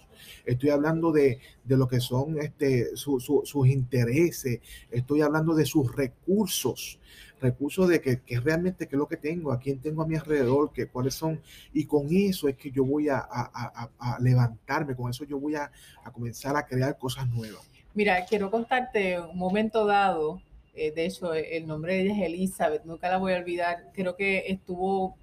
Estoy 0.45 0.71
hablando 0.71 1.11
de, 1.13 1.41
de 1.65 1.77
lo 1.77 1.89
que 1.89 2.01
son 2.01 2.39
este, 2.41 2.97
su, 2.97 3.19
su, 3.19 3.43
sus 3.45 3.67
intereses. 3.67 4.61
Estoy 4.91 5.23
hablando 5.23 5.55
de 5.55 5.65
sus 5.65 5.95
recursos. 5.95 7.01
Recursos 7.41 7.89
de 7.89 8.01
que, 8.01 8.21
que, 8.21 8.41
realmente 8.41 8.87
qué 8.87 8.97
es 8.97 8.99
lo 8.99 9.09
que 9.09 9.17
tengo, 9.17 9.53
a 9.53 9.59
quién 9.59 9.79
tengo 9.79 10.03
a 10.03 10.07
mi 10.07 10.17
alrededor, 10.17 10.73
que, 10.73 10.87
cuáles 10.87 11.15
son. 11.15 11.41
Y 11.73 11.85
con 11.85 12.09
eso 12.11 12.49
es 12.49 12.57
que 12.57 12.71
yo 12.71 12.85
voy 12.85 13.09
a, 13.09 13.19
a, 13.19 13.51
a, 13.53 14.15
a 14.15 14.21
levantarme, 14.21 14.95
con 14.95 15.11
eso 15.11 15.25
yo 15.25 15.39
voy 15.39 15.55
a, 15.55 15.71
comenzar 16.13 16.57
a 16.57 16.67
crear 16.67 16.97
cosas 16.99 17.29
nuevas. 17.29 17.61
Mira, 17.95 18.25
quiero 18.27 18.51
contarte 18.51 19.19
un 19.21 19.39
momento 19.39 19.87
dado 19.87 20.43
eh, 20.77 20.93
de 20.93 21.07
hecho 21.07 21.33
el 21.33 21.67
nombre 21.67 21.95
de 21.95 22.03
ella 22.03 22.15
es 22.15 22.23
Elizabeth, 22.27 22.85
nunca 22.85 23.09
la 23.09 23.17
voy 23.17 23.33
a 23.33 23.39
olvidar, 23.39 23.91
creo 23.95 24.15
que 24.15 24.45
estuvo, 24.49 25.17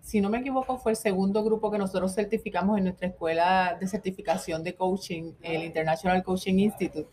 si 0.00 0.20
no 0.20 0.28
me 0.28 0.38
equivoco, 0.38 0.78
fue 0.78 0.92
el 0.92 0.96
segundo 0.96 1.44
grupo 1.44 1.70
que 1.70 1.78
nosotros 1.78 2.14
certificamos 2.14 2.76
en 2.76 2.84
nuestra 2.84 3.08
escuela 3.08 3.76
de 3.78 3.86
certificación 3.86 4.64
de 4.64 4.74
coaching, 4.74 5.34
el 5.42 5.64
International 5.64 6.22
Coaching 6.24 6.58
Institute. 6.58 7.08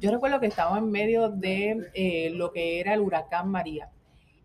Yo 0.00 0.10
recuerdo 0.10 0.40
que 0.40 0.46
estaba 0.46 0.78
en 0.78 0.90
medio 0.90 1.28
de 1.28 1.90
eh, 1.92 2.30
lo 2.30 2.50
que 2.50 2.80
era 2.80 2.94
el 2.94 3.00
huracán 3.00 3.50
María 3.50 3.90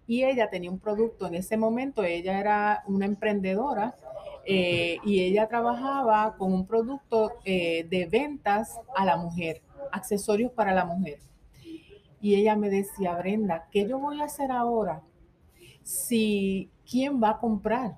y 0.05 0.25
ella 0.25 0.49
tenía 0.49 0.69
un 0.69 0.79
producto 0.79 1.27
en 1.27 1.35
ese 1.35 1.55
momento, 1.55 2.03
ella 2.03 2.39
era 2.39 2.83
una 2.87 3.05
emprendedora 3.05 3.95
eh, 4.45 4.97
y 5.05 5.21
ella 5.21 5.47
trabajaba 5.47 6.35
con 6.37 6.51
un 6.51 6.65
producto 6.65 7.33
de 7.45 8.07
ventas 8.11 8.77
a 8.95 9.05
la 9.05 9.15
mujer, 9.15 9.61
accesorios 9.91 10.51
para 10.51 10.73
la 10.73 10.83
mujer. 10.83 11.19
Y 12.21 12.35
ella 12.35 12.55
me 12.55 12.69
decía, 12.69 13.15
Brenda, 13.15 13.67
¿qué 13.71 13.87
yo 13.87 13.99
voy 13.99 14.21
a 14.21 14.25
hacer 14.25 14.51
ahora? 14.51 15.01
Si, 15.83 16.69
¿quién 16.89 17.21
va 17.21 17.31
a 17.31 17.39
comprar? 17.39 17.97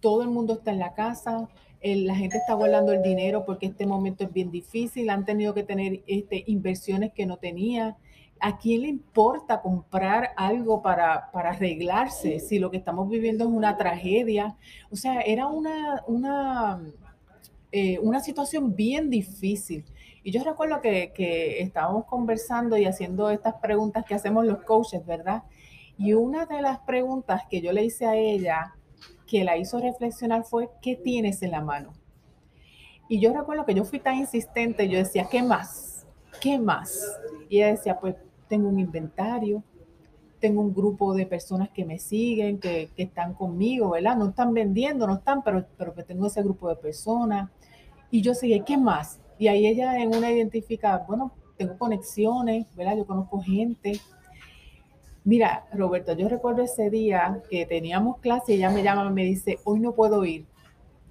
Todo 0.00 0.22
el 0.22 0.28
mundo 0.28 0.54
está 0.54 0.70
en 0.70 0.78
la 0.78 0.94
casa, 0.94 1.48
la 1.82 2.14
gente 2.14 2.38
está 2.38 2.54
guardando 2.54 2.92
el 2.92 3.02
dinero 3.02 3.44
porque 3.44 3.66
este 3.66 3.86
momento 3.86 4.24
es 4.24 4.32
bien 4.32 4.50
difícil, 4.50 5.10
han 5.10 5.24
tenido 5.24 5.54
que 5.54 5.62
tener 5.62 6.02
este, 6.06 6.44
inversiones 6.46 7.12
que 7.12 7.26
no 7.26 7.36
tenía. 7.36 7.96
¿A 8.40 8.56
quién 8.58 8.82
le 8.82 8.88
importa 8.88 9.60
comprar 9.60 10.30
algo 10.36 10.80
para, 10.80 11.30
arreglarse 11.32 12.38
si 12.38 12.60
lo 12.60 12.70
que 12.70 12.76
estamos 12.76 13.08
viviendo 13.08 13.44
es 13.44 13.50
una 13.50 13.76
tragedia? 13.76 14.56
O 14.90 14.96
sea, 14.96 15.20
era 15.20 15.48
una, 15.48 16.82
eh, 17.72 17.98
una 18.00 18.20
situación 18.20 18.76
bien 18.76 19.10
difícil. 19.10 19.84
Y 20.22 20.32
yo 20.32 20.42
recuerdo 20.44 20.80
que, 20.80 21.12
que 21.14 21.62
estábamos 21.62 22.04
conversando 22.06 22.76
y 22.76 22.84
haciendo 22.86 23.30
estas 23.30 23.54
preguntas 23.54 24.04
que 24.04 24.14
hacemos 24.14 24.44
los 24.44 24.62
coaches, 24.64 25.04
¿verdad? 25.06 25.44
Y 25.96 26.12
una 26.12 26.46
de 26.46 26.62
las 26.62 26.78
preguntas 26.80 27.42
que 27.50 27.60
yo 27.60 27.72
le 27.72 27.84
hice 27.84 28.06
a 28.06 28.14
ella, 28.14 28.74
que 29.26 29.44
la 29.44 29.56
hizo 29.56 29.80
reflexionar, 29.80 30.44
fue, 30.44 30.70
¿qué 30.80 30.96
tienes 30.96 31.42
en 31.42 31.50
la 31.50 31.60
mano? 31.60 31.92
Y 33.08 33.20
yo 33.20 33.32
recuerdo 33.32 33.64
que 33.64 33.74
yo 33.74 33.84
fui 33.84 33.98
tan 33.98 34.16
insistente, 34.16 34.88
yo 34.88 34.98
decía, 34.98 35.28
¿qué 35.30 35.42
más? 35.42 36.06
¿Qué 36.40 36.58
más? 36.58 37.00
Y 37.48 37.56
ella 37.56 37.68
decía, 37.68 37.98
pues 37.98 38.16
tengo 38.48 38.68
un 38.68 38.78
inventario, 38.78 39.62
tengo 40.40 40.60
un 40.60 40.74
grupo 40.74 41.14
de 41.14 41.26
personas 41.26 41.70
que 41.70 41.84
me 41.84 41.98
siguen, 41.98 42.60
que, 42.60 42.90
que, 42.94 43.04
están 43.04 43.34
conmigo, 43.34 43.90
¿verdad? 43.90 44.16
No 44.16 44.28
están 44.28 44.54
vendiendo, 44.54 45.06
no 45.06 45.14
están, 45.14 45.42
pero, 45.42 45.66
pero 45.76 45.94
que 45.94 46.04
tengo 46.04 46.26
ese 46.26 46.42
grupo 46.42 46.68
de 46.68 46.76
personas. 46.76 47.50
Y 48.10 48.22
yo 48.22 48.34
seguí, 48.34 48.60
¿qué 48.60 48.76
más? 48.76 49.20
Y 49.38 49.48
ahí 49.48 49.66
ella 49.66 49.98
en 49.98 50.14
una 50.14 50.30
identifica, 50.30 51.04
bueno, 51.06 51.32
tengo 51.56 51.76
conexiones, 51.76 52.66
¿verdad? 52.76 52.96
Yo 52.96 53.06
conozco 53.06 53.40
gente. 53.40 54.00
Mira, 55.24 55.66
Roberto, 55.72 56.14
yo 56.14 56.28
recuerdo 56.28 56.62
ese 56.62 56.90
día 56.90 57.42
que 57.50 57.66
teníamos 57.66 58.18
clase 58.18 58.52
y 58.52 58.56
ella 58.56 58.70
me 58.70 58.82
llama 58.82 59.06
y 59.10 59.12
me 59.12 59.24
dice, 59.24 59.58
hoy 59.64 59.80
no 59.80 59.92
puedo 59.92 60.24
ir. 60.24 60.46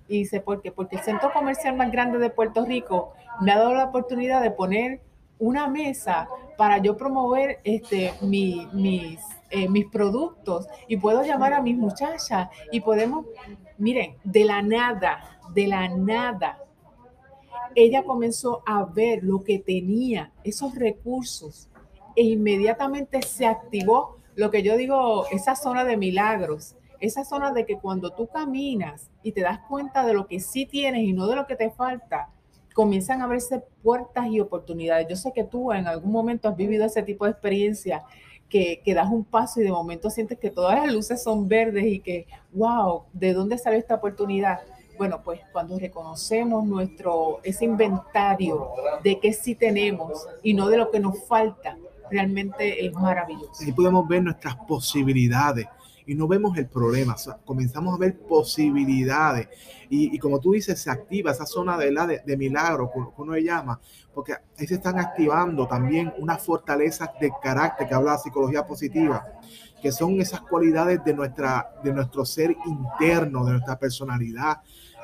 Y 0.07 0.19
dice, 0.19 0.39
¿por 0.39 0.61
qué? 0.61 0.71
Porque 0.71 0.95
el 0.95 1.03
centro 1.03 1.31
comercial 1.33 1.75
más 1.75 1.91
grande 1.91 2.17
de 2.17 2.29
Puerto 2.29 2.65
Rico 2.65 3.13
me 3.41 3.51
ha 3.51 3.59
dado 3.59 3.73
la 3.73 3.85
oportunidad 3.85 4.41
de 4.41 4.51
poner 4.51 5.01
una 5.39 5.67
mesa 5.67 6.27
para 6.57 6.79
yo 6.79 6.97
promover 6.97 7.59
este, 7.63 8.13
mi, 8.21 8.67
mis, 8.73 9.19
eh, 9.49 9.69
mis 9.69 9.85
productos 9.85 10.67
y 10.87 10.97
puedo 10.97 11.23
llamar 11.23 11.53
a 11.53 11.61
mis 11.61 11.77
muchachas 11.77 12.49
y 12.71 12.81
podemos, 12.81 13.25
miren, 13.77 14.15
de 14.23 14.45
la 14.45 14.61
nada, 14.61 15.39
de 15.53 15.67
la 15.67 15.87
nada, 15.89 16.57
ella 17.75 18.03
comenzó 18.03 18.63
a 18.65 18.85
ver 18.85 19.23
lo 19.23 19.43
que 19.43 19.59
tenía, 19.59 20.31
esos 20.43 20.75
recursos, 20.75 21.69
e 22.15 22.23
inmediatamente 22.23 23.21
se 23.21 23.45
activó 23.45 24.17
lo 24.35 24.51
que 24.51 24.63
yo 24.63 24.77
digo, 24.77 25.25
esa 25.31 25.55
zona 25.55 25.83
de 25.83 25.97
milagros, 25.97 26.75
esa 26.99 27.23
zona 27.25 27.51
de 27.51 27.65
que 27.65 27.77
cuando 27.77 28.11
tú 28.11 28.27
caminas 28.27 29.09
y 29.23 29.31
te 29.31 29.41
das 29.41 29.59
cuenta 29.67 30.05
de 30.05 30.13
lo 30.13 30.27
que 30.27 30.39
sí 30.39 30.65
tienes 30.65 31.01
y 31.01 31.13
no 31.13 31.27
de 31.27 31.35
lo 31.35 31.47
que 31.47 31.55
te 31.55 31.71
falta, 31.71 32.29
comienzan 32.73 33.21
a 33.21 33.25
abrirse 33.25 33.63
puertas 33.81 34.27
y 34.27 34.39
oportunidades. 34.39 35.07
Yo 35.09 35.15
sé 35.15 35.31
que 35.33 35.43
tú 35.43 35.73
en 35.73 35.87
algún 35.87 36.11
momento 36.11 36.47
has 36.47 36.55
vivido 36.55 36.85
ese 36.85 37.01
tipo 37.01 37.25
de 37.25 37.31
experiencia 37.31 38.03
que, 38.49 38.81
que, 38.85 38.93
das 38.93 39.09
un 39.11 39.25
paso 39.25 39.59
y 39.59 39.63
de 39.63 39.71
momento 39.71 40.09
sientes 40.09 40.37
que 40.37 40.51
todas 40.51 40.75
las 40.75 40.93
luces 40.93 41.21
son 41.21 41.47
verdes 41.47 41.85
y 41.85 41.99
que, 41.99 42.27
wow, 42.53 43.05
¿de 43.13 43.33
dónde 43.33 43.57
salió 43.57 43.79
esta 43.79 43.95
oportunidad? 43.95 44.59
Bueno, 44.97 45.21
pues 45.23 45.41
cuando 45.51 45.77
reconocemos 45.77 46.65
nuestro, 46.65 47.39
ese 47.43 47.65
inventario 47.65 48.69
de 49.03 49.19
que 49.19 49.33
sí 49.33 49.55
tenemos 49.55 50.27
y 50.41 50.53
no 50.53 50.67
de 50.69 50.77
lo 50.77 50.89
que 50.89 50.99
nos 50.99 51.23
falta, 51.25 51.77
realmente 52.09 52.85
es 52.85 52.93
maravilloso. 52.93 53.63
Y 53.63 53.71
podemos 53.71 54.07
ver 54.07 54.23
nuestras 54.23 54.55
posibilidades 54.67 55.67
y 56.07 56.15
no 56.15 56.27
vemos 56.27 56.57
el 56.57 56.67
problema, 56.67 57.15
comenzamos 57.43 57.93
a 57.93 57.97
ver 57.97 58.17
posibilidades 58.17 59.49
y, 59.89 60.17
como 60.19 60.39
tú 60.39 60.53
dices, 60.53 60.81
se 60.81 60.89
activa 60.89 61.31
esa 61.31 61.45
zona 61.45 61.77
de, 61.77 61.91
la, 61.91 62.07
de, 62.07 62.21
de 62.25 62.37
milagro, 62.37 62.89
como 62.89 63.13
uno 63.17 63.33
le 63.33 63.43
llama, 63.43 63.79
porque 64.13 64.33
ahí 64.57 64.65
se 64.65 64.75
están 64.75 64.99
activando 64.99 65.67
también 65.67 66.13
unas 66.17 66.41
fortalezas 66.41 67.09
de 67.19 67.31
carácter 67.41 67.87
que 67.87 67.93
habla 67.93 68.13
la 68.13 68.17
psicología 68.17 68.65
positiva, 68.65 69.25
que 69.81 69.91
son 69.91 70.19
esas 70.19 70.41
cualidades 70.41 71.03
de, 71.03 71.13
nuestra, 71.13 71.71
de 71.83 71.93
nuestro 71.93 72.25
ser 72.25 72.55
interno, 72.65 73.45
de 73.45 73.53
nuestra 73.53 73.77
personalidad. 73.77 74.57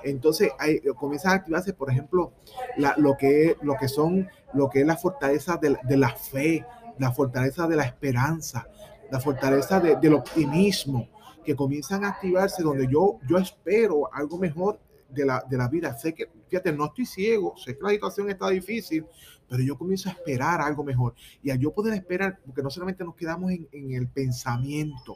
Entonces 0.04 0.52
ahí 0.60 0.82
comienzan 0.98 1.32
a 1.32 1.36
activarse, 1.36 1.74
por 1.74 1.90
ejemplo, 1.90 2.34
la, 2.78 2.94
lo, 2.98 3.16
que, 3.16 3.58
lo 3.62 3.76
que 3.76 3.88
son, 3.88 4.28
lo 4.54 4.70
que 4.70 4.82
es 4.82 4.88
la 4.88 4.98
fortaleza 4.98 5.58
de, 5.58 5.78
de 5.84 5.98
la 5.98 6.10
fe, 6.10 6.66
la 6.98 7.12
fortaleza 7.12 7.68
de 7.68 7.76
la 7.76 7.84
esperanza, 7.84 8.68
la 9.12 9.20
fortaleza 9.20 9.80
de, 9.80 9.96
del 9.96 10.16
optimismo, 10.16 11.08
que 11.44 11.56
comienzan 11.56 12.04
a 12.06 12.10
activarse 12.10 12.64
donde 12.64 12.88
yo, 12.88 13.20
yo 13.28 13.38
espero 13.38 14.14
algo 14.14 14.38
mejor 14.38 14.80
de 15.10 15.26
la, 15.26 15.46
de 15.48 15.58
la 15.58 15.68
vida. 15.68 15.98
Sé 15.98 16.14
que, 16.14 16.30
fíjate, 16.48 16.72
no 16.72 16.86
estoy 16.86 17.06
ciego, 17.06 17.56
sé 17.58 17.78
que 17.78 17.84
la 17.84 17.90
situación 17.90 18.30
está 18.30 18.50
difícil, 18.50 19.06
pero 19.54 19.66
yo 19.66 19.78
comienzo 19.78 20.10
a 20.10 20.14
esperar 20.14 20.62
algo 20.62 20.84
mejor. 20.84 21.14
Y 21.44 21.52
al 21.52 21.60
yo 21.60 21.72
poder 21.72 21.94
esperar, 21.94 22.40
porque 22.44 22.64
no 22.64 22.72
solamente 22.72 23.04
nos 23.04 23.14
quedamos 23.14 23.52
en, 23.52 23.70
en 23.72 23.92
el 23.92 24.08
pensamiento 24.08 25.16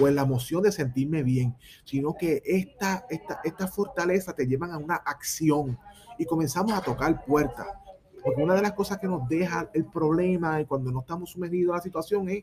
o 0.00 0.08
en 0.08 0.16
la 0.16 0.22
emoción 0.22 0.60
de 0.64 0.72
sentirme 0.72 1.22
bien, 1.22 1.54
sino 1.84 2.12
que 2.18 2.42
esta, 2.44 3.06
esta, 3.08 3.40
esta 3.44 3.68
fortaleza 3.68 4.34
te 4.34 4.44
llevan 4.44 4.72
a 4.72 4.78
una 4.78 4.96
acción 4.96 5.78
y 6.18 6.24
comenzamos 6.24 6.72
a 6.72 6.80
tocar 6.80 7.24
puertas 7.24 7.68
porque 8.24 8.42
una 8.42 8.56
de 8.56 8.62
las 8.62 8.72
cosas 8.72 8.98
que 8.98 9.06
nos 9.06 9.28
deja 9.28 9.70
el 9.72 9.84
problema 9.84 10.60
y 10.60 10.64
cuando 10.64 10.90
no 10.90 10.98
estamos 10.98 11.30
sumergidos 11.30 11.70
en 11.70 11.76
la 11.76 11.80
situación 11.80 12.28
es 12.28 12.42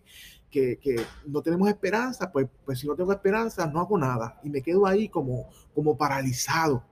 que, 0.49 0.79
que, 0.79 0.95
no 1.27 1.41
tenemos 1.41 1.67
esperanza, 1.67 2.31
pues, 2.31 2.47
pues 2.63 2.79
si 2.79 2.87
no 2.87 2.95
tengo 2.95 3.11
esperanza 3.11 3.67
no 3.67 3.81
hago 3.81 3.97
nada 3.97 4.39
y 4.45 4.49
me 4.49 4.61
quedo 4.61 4.87
ahí 4.87 5.09
como, 5.09 5.49
como 5.75 5.97
paralizado. 5.97 6.85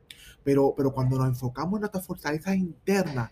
Pero, 0.43 0.73
pero 0.75 0.91
cuando 0.91 1.17
nos 1.17 1.27
enfocamos 1.27 1.75
en 1.75 1.81
nuestras 1.81 2.05
fortalezas 2.05 2.55
internas, 2.55 3.31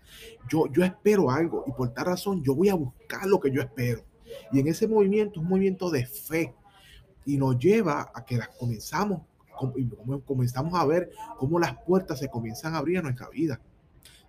yo, 0.49 0.67
yo 0.67 0.83
espero 0.83 1.31
algo 1.31 1.63
y 1.67 1.71
por 1.71 1.89
tal 1.89 2.05
razón 2.05 2.43
yo 2.43 2.55
voy 2.55 2.69
a 2.69 2.75
buscar 2.75 3.25
lo 3.25 3.39
que 3.39 3.51
yo 3.51 3.61
espero. 3.61 4.03
Y 4.51 4.59
en 4.59 4.67
ese 4.67 4.87
movimiento, 4.87 5.39
un 5.39 5.47
movimiento 5.47 5.89
de 5.89 6.05
fe 6.05 6.53
y 7.25 7.37
nos 7.37 7.57
lleva 7.57 8.11
a 8.13 8.23
que 8.23 8.37
las 8.37 8.49
comenzamos, 8.49 9.21
comenzamos 10.25 10.73
a 10.79 10.85
ver 10.85 11.11
cómo 11.37 11.59
las 11.59 11.75
puertas 11.83 12.19
se 12.19 12.29
comienzan 12.29 12.75
a 12.75 12.77
abrir 12.77 12.97
en 12.97 13.03
nuestra 13.03 13.29
vida. 13.29 13.59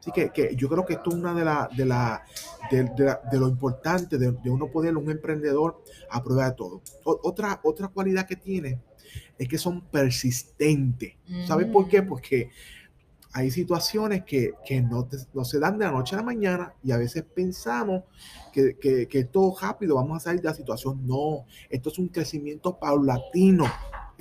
Así 0.00 0.12
que, 0.12 0.30
que, 0.30 0.56
yo 0.56 0.68
creo 0.68 0.86
que 0.86 0.94
esto 0.94 1.10
es 1.10 1.16
una 1.16 1.34
de, 1.34 1.44
la, 1.44 1.68
de, 1.76 1.84
la, 1.84 2.24
de, 2.70 2.84
de, 2.84 3.16
de 3.30 3.38
lo 3.38 3.48
importante 3.48 4.16
de, 4.16 4.50
uno 4.50 4.68
poder, 4.68 4.96
un 4.96 5.10
emprendedor, 5.10 5.82
a 6.10 6.22
prueba 6.22 6.48
de 6.48 6.56
todo. 6.56 6.80
O, 7.04 7.20
otra, 7.22 7.60
otra 7.62 7.88
cualidad 7.88 8.26
que 8.26 8.36
tiene 8.36 8.80
es 9.40 9.48
que 9.48 9.56
son 9.56 9.80
persistentes. 9.80 11.14
Mm. 11.26 11.46
¿Sabes 11.46 11.66
por 11.68 11.88
qué? 11.88 12.02
Porque 12.02 12.50
hay 13.32 13.50
situaciones 13.50 14.22
que, 14.24 14.52
que 14.66 14.82
no, 14.82 15.06
te, 15.06 15.16
no, 15.32 15.46
se 15.46 15.58
dan 15.58 15.78
de 15.78 15.86
la 15.86 15.92
noche 15.92 16.14
a 16.14 16.18
la 16.18 16.24
mañana 16.24 16.74
y 16.82 16.92
a 16.92 16.98
veces 16.98 17.22
pensamos 17.22 18.04
que, 18.52 18.76
que, 18.76 19.08
que 19.08 19.24
todo 19.24 19.56
rápido 19.58 19.94
vamos 19.94 20.18
a 20.18 20.20
salir 20.20 20.42
de 20.42 20.48
la 20.48 20.54
situación. 20.54 21.06
No, 21.06 21.46
esto 21.70 21.88
es 21.88 21.98
un 21.98 22.08
crecimiento 22.08 22.78
paulatino. 22.78 23.64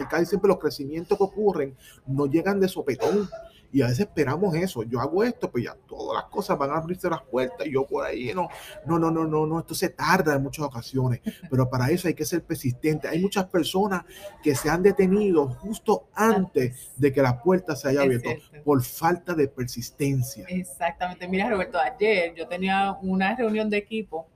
Casi 0.10 0.26
siempre 0.26 0.48
los 0.48 0.60
crecimientos 0.60 1.18
que 1.18 1.24
ocurren 1.26 1.76
no 2.08 2.26
llegan 2.26 2.62
de 2.62 2.70
sopetón 2.70 3.28
y 3.72 3.82
a 3.82 3.88
veces 3.88 4.02
esperamos 4.02 4.56
eso. 4.56 4.84
Yo 4.84 5.00
hago 5.00 5.24
esto, 5.24 5.50
pues 5.52 5.66
ya 5.66 5.76
todas 5.88 6.22
las 6.22 6.32
cosas 6.32 6.58
van 6.58 6.72
a 6.72 6.78
abrirse 6.78 7.10
las 7.10 7.22
puertas 7.22 7.68
y 7.68 7.74
yo 7.74 7.86
por 7.86 8.06
ahí 8.06 8.32
no, 8.34 8.50
no, 8.86 8.98
no, 8.98 9.12
no, 9.12 9.26
no, 9.26 9.46
no. 9.46 9.60
Esto 9.60 9.76
se 9.76 9.90
tarda 9.90 10.36
en 10.36 10.44
muchas 10.44 10.66
ocasiones, 10.66 11.22
pero 11.50 11.70
para 11.70 11.90
eso 11.90 12.08
hay 12.08 12.14
que 12.14 12.26
ser 12.26 12.44
persistente. 12.44 13.08
Hay 13.08 13.20
muchas 13.20 13.46
personas 13.46 14.06
que 14.42 14.56
se 14.56 14.70
han 14.70 14.82
detenido 14.82 15.48
justo 15.48 16.08
antes 16.14 16.92
de 16.96 17.14
que 17.14 17.22
la 17.22 17.42
puerta 17.42 17.76
se 17.76 17.90
haya 17.90 18.02
abierto 18.02 18.30
por 18.64 18.82
falta 18.84 19.34
de 19.34 19.48
persistencia. 19.48 20.46
Exactamente. 20.48 21.28
Mira, 21.28 21.50
Roberto, 21.50 21.80
ayer 21.80 22.34
yo 22.36 22.48
tenía 22.48 22.98
una 23.02 23.36
reunión 23.36 23.70
de 23.70 23.78
equipo 23.78 24.28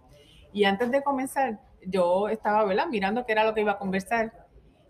y 0.51 0.65
antes 0.65 0.91
de 0.91 1.01
comenzar 1.01 1.59
yo 1.85 2.29
estaba, 2.29 2.63
¿verdad? 2.63 2.87
Mirando 2.87 3.25
qué 3.25 3.31
era 3.31 3.43
lo 3.43 3.53
que 3.53 3.61
iba 3.61 3.73
a 3.73 3.77
conversar 3.77 4.42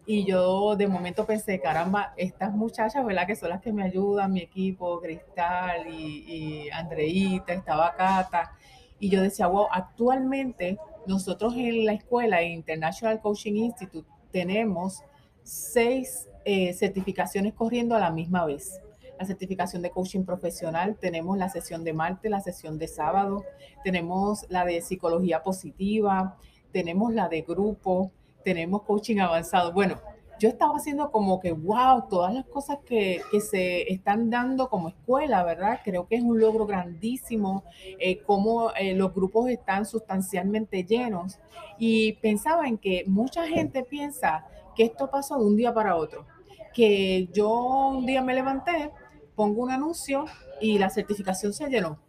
y 0.05 0.25
yo 0.25 0.75
de 0.75 0.87
momento 0.87 1.25
pensé, 1.25 1.59
caramba, 1.59 2.13
estas 2.17 2.53
muchachas, 2.53 3.05
¿verdad? 3.05 3.25
Que 3.25 3.35
son 3.35 3.49
las 3.49 3.61
que 3.61 3.71
me 3.71 3.83
ayudan, 3.83 4.33
mi 4.33 4.41
equipo, 4.41 4.99
Cristal 4.99 5.87
y, 5.87 6.65
y 6.65 6.69
Andreita, 6.69 7.53
estaba 7.53 7.95
Cata. 7.95 8.53
Y 8.99 9.09
yo 9.09 9.21
decía, 9.21 9.47
wow, 9.47 9.67
actualmente 9.71 10.77
nosotros 11.07 11.53
en 11.55 11.85
la 11.85 11.93
escuela, 11.93 12.41
International 12.43 13.19
Coaching 13.21 13.55
Institute, 13.55 14.07
tenemos 14.31 15.03
seis 15.43 16.27
eh, 16.45 16.73
certificaciones 16.73 17.53
corriendo 17.53 17.95
a 17.95 17.99
la 17.99 18.11
misma 18.11 18.45
vez. 18.45 18.81
La 19.19 19.25
certificación 19.25 19.81
de 19.81 19.91
coaching 19.91 20.25
profesional, 20.25 20.97
tenemos 20.99 21.37
la 21.37 21.47
sesión 21.47 21.83
de 21.83 21.93
martes, 21.93 22.31
la 22.31 22.41
sesión 22.41 22.77
de 22.77 22.87
sábado, 22.87 23.45
tenemos 23.83 24.45
la 24.49 24.65
de 24.65 24.81
psicología 24.81 25.43
positiva, 25.43 26.37
tenemos 26.71 27.13
la 27.13 27.29
de 27.29 27.41
grupo, 27.43 28.11
tenemos 28.43 28.83
coaching 28.83 29.19
avanzado. 29.19 29.73
Bueno, 29.73 29.99
yo 30.39 30.49
estaba 30.49 30.75
haciendo 30.75 31.11
como 31.11 31.39
que, 31.39 31.51
wow, 31.51 32.07
todas 32.09 32.33
las 32.33 32.45
cosas 32.45 32.79
que, 32.85 33.21
se 33.49 33.91
están 33.91 34.29
dando 34.29 34.69
como 34.69 34.89
escuela, 34.89 35.43
¿verdad? 35.43 35.79
Creo 35.83 36.07
que 36.07 36.15
es 36.15 36.23
un 36.23 36.39
logro 36.39 36.65
grandísimo, 36.65 37.63
eh, 37.99 38.21
cómo 38.23 38.71
eh, 38.73 38.93
los 38.93 39.13
grupos 39.13 39.49
están 39.49 39.85
sustancialmente 39.85 40.83
llenos. 40.83 41.39
Y 41.77 42.13
pensaba 42.13 42.67
en 42.67 42.77
que 42.77 43.03
mucha 43.07 43.47
gente 43.47 43.83
piensa 43.83 44.45
que 44.75 44.83
esto 44.83 45.09
pasó 45.09 45.37
de 45.37 45.45
un 45.45 45.55
día 45.55 45.73
para 45.73 45.95
otro, 45.95 46.25
que 46.73 47.29
yo 47.31 47.89
un 47.89 48.05
día 48.05 48.21
me 48.21 48.33
levanté, 48.33 48.91
pongo 49.35 49.63
un 49.63 49.71
anuncio 49.71 50.25
y 50.59 50.77
la 50.77 50.89
certificación 50.89 51.53
se 51.53 51.69
llenó. 51.69 51.99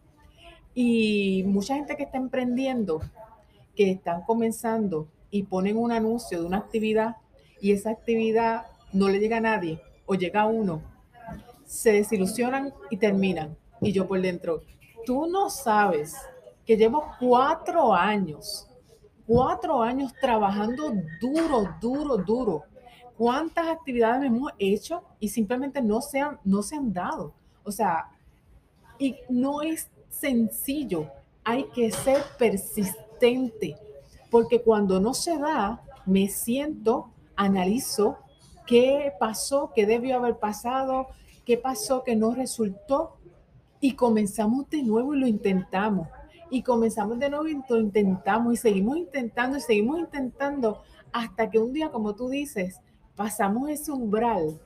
Y 0.73 1.43
mucha 1.47 1.75
gente 1.75 1.95
que 1.95 2.03
está 2.03 2.17
emprendiendo, 2.17 2.99
que 3.75 3.91
están 3.91 4.23
comenzando 4.23 5.07
y 5.31 5.43
ponen 5.43 5.77
un 5.77 5.91
anuncio 5.91 6.39
de 6.39 6.45
una 6.45 6.57
actividad 6.57 7.17
y 7.59 7.71
esa 7.71 7.91
actividad 7.91 8.67
no 8.93 9.09
le 9.09 9.19
llega 9.19 9.37
a 9.37 9.41
nadie 9.41 9.81
o 10.05 10.15
llega 10.15 10.41
a 10.41 10.47
uno, 10.47 10.81
se 11.65 11.91
desilusionan 11.91 12.73
y 12.89 12.97
terminan. 12.97 13.57
Y 13.81 13.91
yo 13.91 14.07
por 14.07 14.21
dentro, 14.21 14.61
tú 15.05 15.27
no 15.27 15.49
sabes 15.49 16.15
que 16.65 16.77
llevo 16.77 17.05
cuatro 17.19 17.93
años, 17.93 18.67
cuatro 19.27 19.81
años 19.81 20.13
trabajando 20.19 20.93
duro, 21.19 21.75
duro, 21.81 22.17
duro. 22.17 22.63
¿Cuántas 23.17 23.67
actividades 23.67 24.25
hemos 24.25 24.51
hecho 24.59 25.03
y 25.19 25.29
simplemente 25.29 25.81
no 25.81 26.01
se 26.01 26.19
han, 26.19 26.39
no 26.43 26.61
se 26.61 26.75
han 26.75 26.91
dado? 26.91 27.33
O 27.63 27.71
sea, 27.71 28.09
y 28.99 29.15
no 29.29 29.61
es 29.61 29.89
sencillo, 30.09 31.09
hay 31.43 31.65
que 31.73 31.91
ser 31.91 32.21
persistente, 32.37 33.77
porque 34.35 34.61
cuando 34.61 34.99
no 34.99 35.13
se 35.13 35.37
da, 35.37 35.81
me 36.05 36.27
siento 36.27 37.09
analizo 37.37 38.17
qué 38.67 39.13
pasó, 39.17 39.71
qué 39.73 39.85
debió 39.85 40.17
haber 40.17 40.39
pasado, 40.39 41.07
qué 41.45 41.57
pasó 41.57 42.03
que 42.03 42.17
no 42.17 42.35
resultó 42.35 43.15
y 43.79 43.93
comenzamos 43.93 44.69
de 44.69 44.83
nuevo 44.83 45.15
y 45.15 45.19
lo 45.21 45.27
intentamos. 45.27 46.09
Y 46.49 46.63
comenzamos 46.63 47.17
de 47.17 47.29
nuevo 47.29 47.47
y 47.47 47.61
lo 47.69 47.79
intentamos 47.79 48.55
y 48.55 48.57
seguimos 48.57 48.97
intentando 48.97 49.57
y 49.57 49.61
seguimos 49.61 49.99
intentando 49.99 50.81
hasta 51.13 51.49
que 51.49 51.57
un 51.57 51.71
día, 51.71 51.89
como 51.89 52.13
tú 52.13 52.27
dices, 52.27 52.81
pasamos 53.15 53.69
ese 53.69 53.93
umbral 53.93 54.59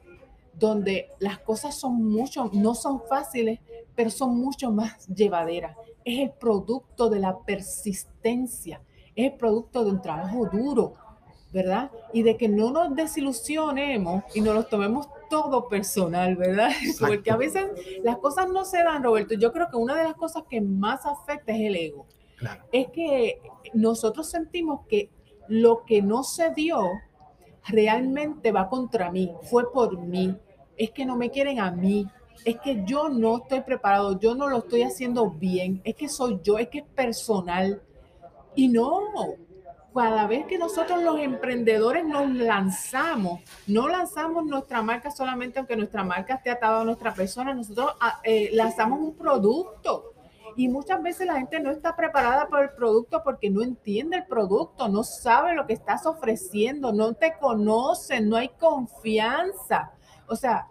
donde 0.56 1.10
las 1.20 1.38
cosas 1.38 1.76
son 1.76 2.10
mucho, 2.10 2.50
no 2.54 2.74
son 2.74 3.04
fáciles, 3.08 3.60
pero 3.94 4.10
son 4.10 4.36
mucho 4.36 4.72
más 4.72 5.06
llevaderas. 5.10 5.78
Es 6.04 6.22
el 6.22 6.32
producto 6.32 7.08
de 7.12 7.20
la 7.20 7.38
persistencia, 7.38 8.82
es 9.20 9.34
el 9.34 9.38
producto 9.38 9.84
de 9.84 9.92
un 9.92 10.02
trabajo 10.02 10.46
duro, 10.52 10.96
¿verdad? 11.52 11.92
Y 12.14 12.24
de 12.24 12.38
que 12.38 12.48
no 12.48 12.72
nos 12.72 12.96
desilusionemos 12.96 14.24
y 14.34 14.42
no 14.42 14.54
nos 14.54 14.70
tomemos 14.70 15.08
todo 15.30 15.68
personal, 15.68 16.36
¿verdad? 16.36 16.72
Porque 17.00 17.32
a 17.32 17.38
veces 17.38 17.66
las 18.04 18.18
cosas 18.18 18.50
no 18.50 18.66
se 18.66 18.84
dan, 18.84 19.04
Roberto. 19.04 19.36
Yo 19.36 19.52
creo 19.52 19.70
que 19.70 19.78
una 19.78 19.96
de 19.96 20.04
las 20.04 20.16
cosas 20.16 20.44
que 20.50 20.62
más 20.62 21.06
afecta 21.06 21.54
es 21.54 21.62
el 21.62 21.76
ego. 21.76 22.06
Es 22.72 22.88
que 22.92 23.42
nosotros 23.74 24.30
sentimos 24.30 24.86
que 24.88 25.10
lo 25.50 25.84
que 25.84 26.02
no 26.02 26.24
se 26.24 26.54
dio 26.54 26.80
realmente 27.68 28.54
va 28.54 28.70
contra 28.70 29.12
mí, 29.12 29.34
fue 29.44 29.72
por 29.74 30.00
mí. 30.00 30.38
Es 30.78 30.92
que 30.92 31.06
no 31.06 31.18
me 31.18 31.30
quieren 31.30 31.60
a 31.60 31.72
mí, 31.72 32.08
es 32.46 32.58
que 32.62 32.84
yo 32.86 33.10
no 33.10 33.40
estoy 33.40 33.62
preparado, 33.62 34.18
yo 34.20 34.36
no 34.36 34.48
lo 34.48 34.60
estoy 34.60 34.84
haciendo 34.84 35.30
bien, 35.30 35.82
es 35.84 35.96
que 35.96 36.08
soy 36.08 36.40
yo, 36.42 36.58
es 36.58 36.70
que 36.70 36.80
es 36.80 36.86
personal. 36.86 37.82
Y 38.56 38.68
no, 38.68 39.02
cada 39.94 40.28
vez 40.28 40.46
que 40.46 40.58
nosotros 40.58 41.04
los 41.04 41.20
emprendedores 41.20 42.06
nos 42.06 42.30
lanzamos, 42.30 43.42
no 43.68 43.90
lanzamos 43.90 44.46
nuestra 44.46 44.82
marca 44.82 45.12
solamente 45.12 45.60
aunque 45.60 45.76
nuestra 45.76 46.04
marca 46.04 46.36
esté 46.36 46.52
atada 46.52 46.82
a 46.82 46.86
nuestra 46.86 47.14
persona, 47.14 47.54
nosotros 47.54 47.96
ah, 48.00 48.22
eh, 48.24 48.50
lanzamos 48.54 49.00
un 49.00 49.16
producto. 49.16 50.14
Y 50.56 50.68
muchas 50.68 51.02
veces 51.04 51.28
la 51.28 51.36
gente 51.36 51.60
no 51.60 51.70
está 51.70 51.96
preparada 51.96 52.48
por 52.48 52.64
el 52.64 52.70
producto 52.72 53.22
porque 53.24 53.50
no 53.50 53.62
entiende 53.62 54.18
el 54.18 54.26
producto, 54.26 54.88
no 54.88 55.04
sabe 55.04 55.54
lo 55.54 55.66
que 55.68 55.74
estás 55.74 56.06
ofreciendo, 56.06 56.92
no 56.92 57.14
te 57.14 57.38
conocen, 57.38 58.30
no 58.30 58.38
hay 58.38 58.50
confianza. 58.50 59.92
O 60.28 60.36
sea, 60.36 60.68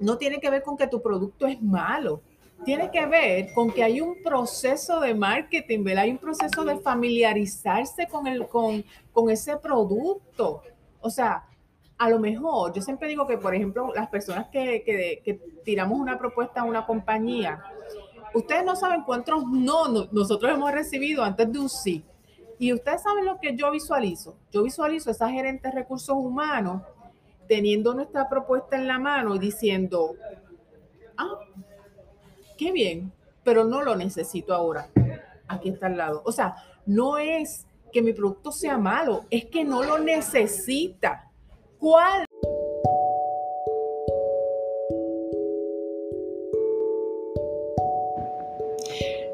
no 0.00 0.18
tiene 0.18 0.40
que 0.40 0.50
ver 0.50 0.62
con 0.62 0.76
que 0.76 0.86
tu 0.86 1.00
producto 1.00 1.46
es 1.46 1.60
malo 1.62 2.22
tiene 2.64 2.90
que 2.90 3.06
ver 3.06 3.52
con 3.54 3.70
que 3.70 3.82
hay 3.82 4.00
un 4.00 4.22
proceso 4.22 5.00
de 5.00 5.14
marketing, 5.14 5.84
¿verdad? 5.84 6.04
Hay 6.04 6.10
un 6.10 6.18
proceso 6.18 6.64
de 6.64 6.78
familiarizarse 6.78 8.06
con, 8.06 8.26
el, 8.26 8.46
con, 8.48 8.84
con 9.12 9.30
ese 9.30 9.56
producto. 9.56 10.62
O 11.00 11.10
sea, 11.10 11.46
a 11.96 12.10
lo 12.10 12.18
mejor, 12.18 12.72
yo 12.72 12.82
siempre 12.82 13.08
digo 13.08 13.26
que, 13.26 13.38
por 13.38 13.54
ejemplo, 13.54 13.92
las 13.94 14.08
personas 14.08 14.48
que, 14.48 14.82
que, 14.84 15.22
que 15.24 15.34
tiramos 15.64 15.98
una 15.98 16.18
propuesta 16.18 16.60
a 16.60 16.64
una 16.64 16.86
compañía, 16.86 17.62
ustedes 18.34 18.64
no 18.64 18.76
saben 18.76 19.02
cuántos 19.02 19.46
no 19.46 19.88
nosotros 20.12 20.52
hemos 20.52 20.72
recibido 20.72 21.22
antes 21.24 21.50
de 21.50 21.58
un 21.58 21.68
sí. 21.68 22.04
Y 22.58 22.74
ustedes 22.74 23.02
saben 23.02 23.24
lo 23.24 23.38
que 23.40 23.56
yo 23.56 23.70
visualizo. 23.70 24.36
Yo 24.52 24.62
visualizo 24.62 25.08
a 25.08 25.12
esa 25.12 25.30
gerente 25.30 25.68
de 25.68 25.74
recursos 25.74 26.14
humanos 26.14 26.82
teniendo 27.48 27.94
nuestra 27.94 28.28
propuesta 28.28 28.76
en 28.76 28.86
la 28.86 28.98
mano 28.98 29.34
y 29.34 29.38
diciendo, 29.38 30.14
ah, 31.16 31.38
qué 32.60 32.72
bien, 32.72 33.10
pero 33.42 33.64
no 33.64 33.80
lo 33.80 33.96
necesito 33.96 34.52
ahora. 34.52 34.90
Aquí 35.48 35.70
está 35.70 35.86
al 35.86 35.96
lado. 35.96 36.20
O 36.26 36.30
sea, 36.30 36.56
no 36.84 37.16
es 37.16 37.66
que 37.90 38.02
mi 38.02 38.12
producto 38.12 38.52
sea 38.52 38.76
malo, 38.76 39.24
es 39.30 39.46
que 39.46 39.64
no 39.64 39.82
lo 39.82 39.98
necesita. 39.98 41.30
¿Cuál 41.78 42.26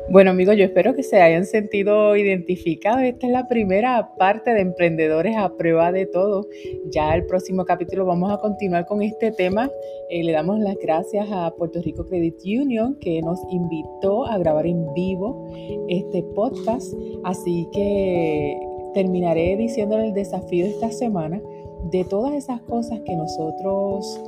Bueno 0.08 0.30
amigos, 0.30 0.56
yo 0.56 0.62
espero 0.62 0.94
que 0.94 1.02
se 1.02 1.20
hayan 1.20 1.46
sentido 1.46 2.14
identificados. 2.14 3.02
Esta 3.02 3.26
es 3.26 3.32
la 3.32 3.48
primera 3.48 4.14
parte 4.16 4.52
de 4.52 4.60
Emprendedores 4.60 5.36
a 5.36 5.56
prueba 5.56 5.90
de 5.90 6.06
todo. 6.06 6.46
Ya 6.92 7.12
el 7.16 7.26
próximo 7.26 7.64
capítulo 7.64 8.06
vamos 8.06 8.30
a 8.32 8.38
continuar 8.38 8.86
con 8.86 9.02
este 9.02 9.32
tema. 9.32 9.68
Eh, 10.08 10.22
le 10.22 10.30
damos 10.30 10.60
las 10.60 10.76
gracias 10.76 11.26
a 11.32 11.50
Puerto 11.50 11.82
Rico 11.82 12.06
Credit 12.06 12.36
Union 12.44 12.96
que 13.00 13.20
nos 13.20 13.40
invitó 13.50 14.24
a 14.26 14.38
grabar 14.38 14.64
en 14.66 14.94
vivo 14.94 15.44
este 15.88 16.22
podcast. 16.36 16.94
Así 17.24 17.68
que 17.72 18.56
terminaré 18.94 19.56
diciendo 19.56 19.98
el 19.98 20.14
desafío 20.14 20.66
de 20.66 20.70
esta 20.70 20.92
semana 20.92 21.42
de 21.90 22.04
todas 22.04 22.32
esas 22.34 22.60
cosas 22.62 23.00
que 23.04 23.16
nosotros 23.16 24.20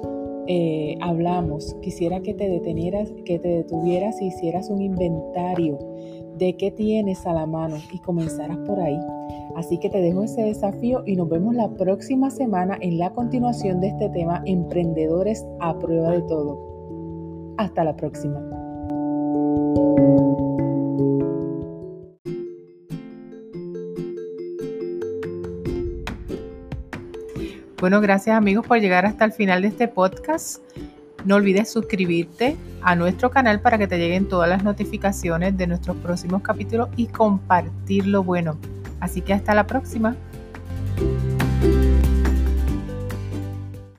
eh, 0.50 0.96
hablamos, 1.02 1.76
quisiera 1.82 2.20
que 2.20 2.32
te 2.32 2.48
detenieras, 2.48 3.12
que 3.26 3.38
te 3.38 3.48
detuvieras 3.48 4.20
y 4.22 4.28
hicieras 4.28 4.70
un 4.70 4.80
inventario 4.80 5.78
de 6.38 6.56
qué 6.56 6.70
tienes 6.70 7.26
a 7.26 7.34
la 7.34 7.44
mano 7.44 7.76
y 7.92 7.98
comenzaras 7.98 8.56
por 8.66 8.80
ahí. 8.80 8.98
Así 9.56 9.76
que 9.78 9.90
te 9.90 10.00
dejo 10.00 10.22
ese 10.22 10.42
desafío 10.42 11.02
y 11.04 11.16
nos 11.16 11.28
vemos 11.28 11.54
la 11.54 11.68
próxima 11.68 12.30
semana 12.30 12.78
en 12.80 12.98
la 12.98 13.12
continuación 13.12 13.80
de 13.80 13.88
este 13.88 14.08
tema, 14.08 14.42
Emprendedores 14.46 15.46
a 15.60 15.78
prueba 15.78 16.12
de 16.12 16.22
todo. 16.22 17.54
Hasta 17.58 17.84
la 17.84 17.94
próxima. 17.94 18.57
Bueno, 27.80 28.00
gracias 28.00 28.36
amigos 28.36 28.66
por 28.66 28.80
llegar 28.80 29.06
hasta 29.06 29.24
el 29.24 29.32
final 29.32 29.62
de 29.62 29.68
este 29.68 29.86
podcast. 29.86 30.62
No 31.24 31.36
olvides 31.36 31.70
suscribirte 31.70 32.56
a 32.82 32.96
nuestro 32.96 33.30
canal 33.30 33.60
para 33.60 33.78
que 33.78 33.86
te 33.86 33.98
lleguen 33.98 34.28
todas 34.28 34.48
las 34.48 34.64
notificaciones 34.64 35.56
de 35.56 35.68
nuestros 35.68 35.96
próximos 35.98 36.42
capítulos 36.42 36.88
y 36.96 37.06
compartir 37.06 38.06
lo 38.06 38.24
bueno. 38.24 38.58
Así 38.98 39.20
que 39.20 39.32
hasta 39.32 39.54
la 39.54 39.66
próxima. 39.66 40.16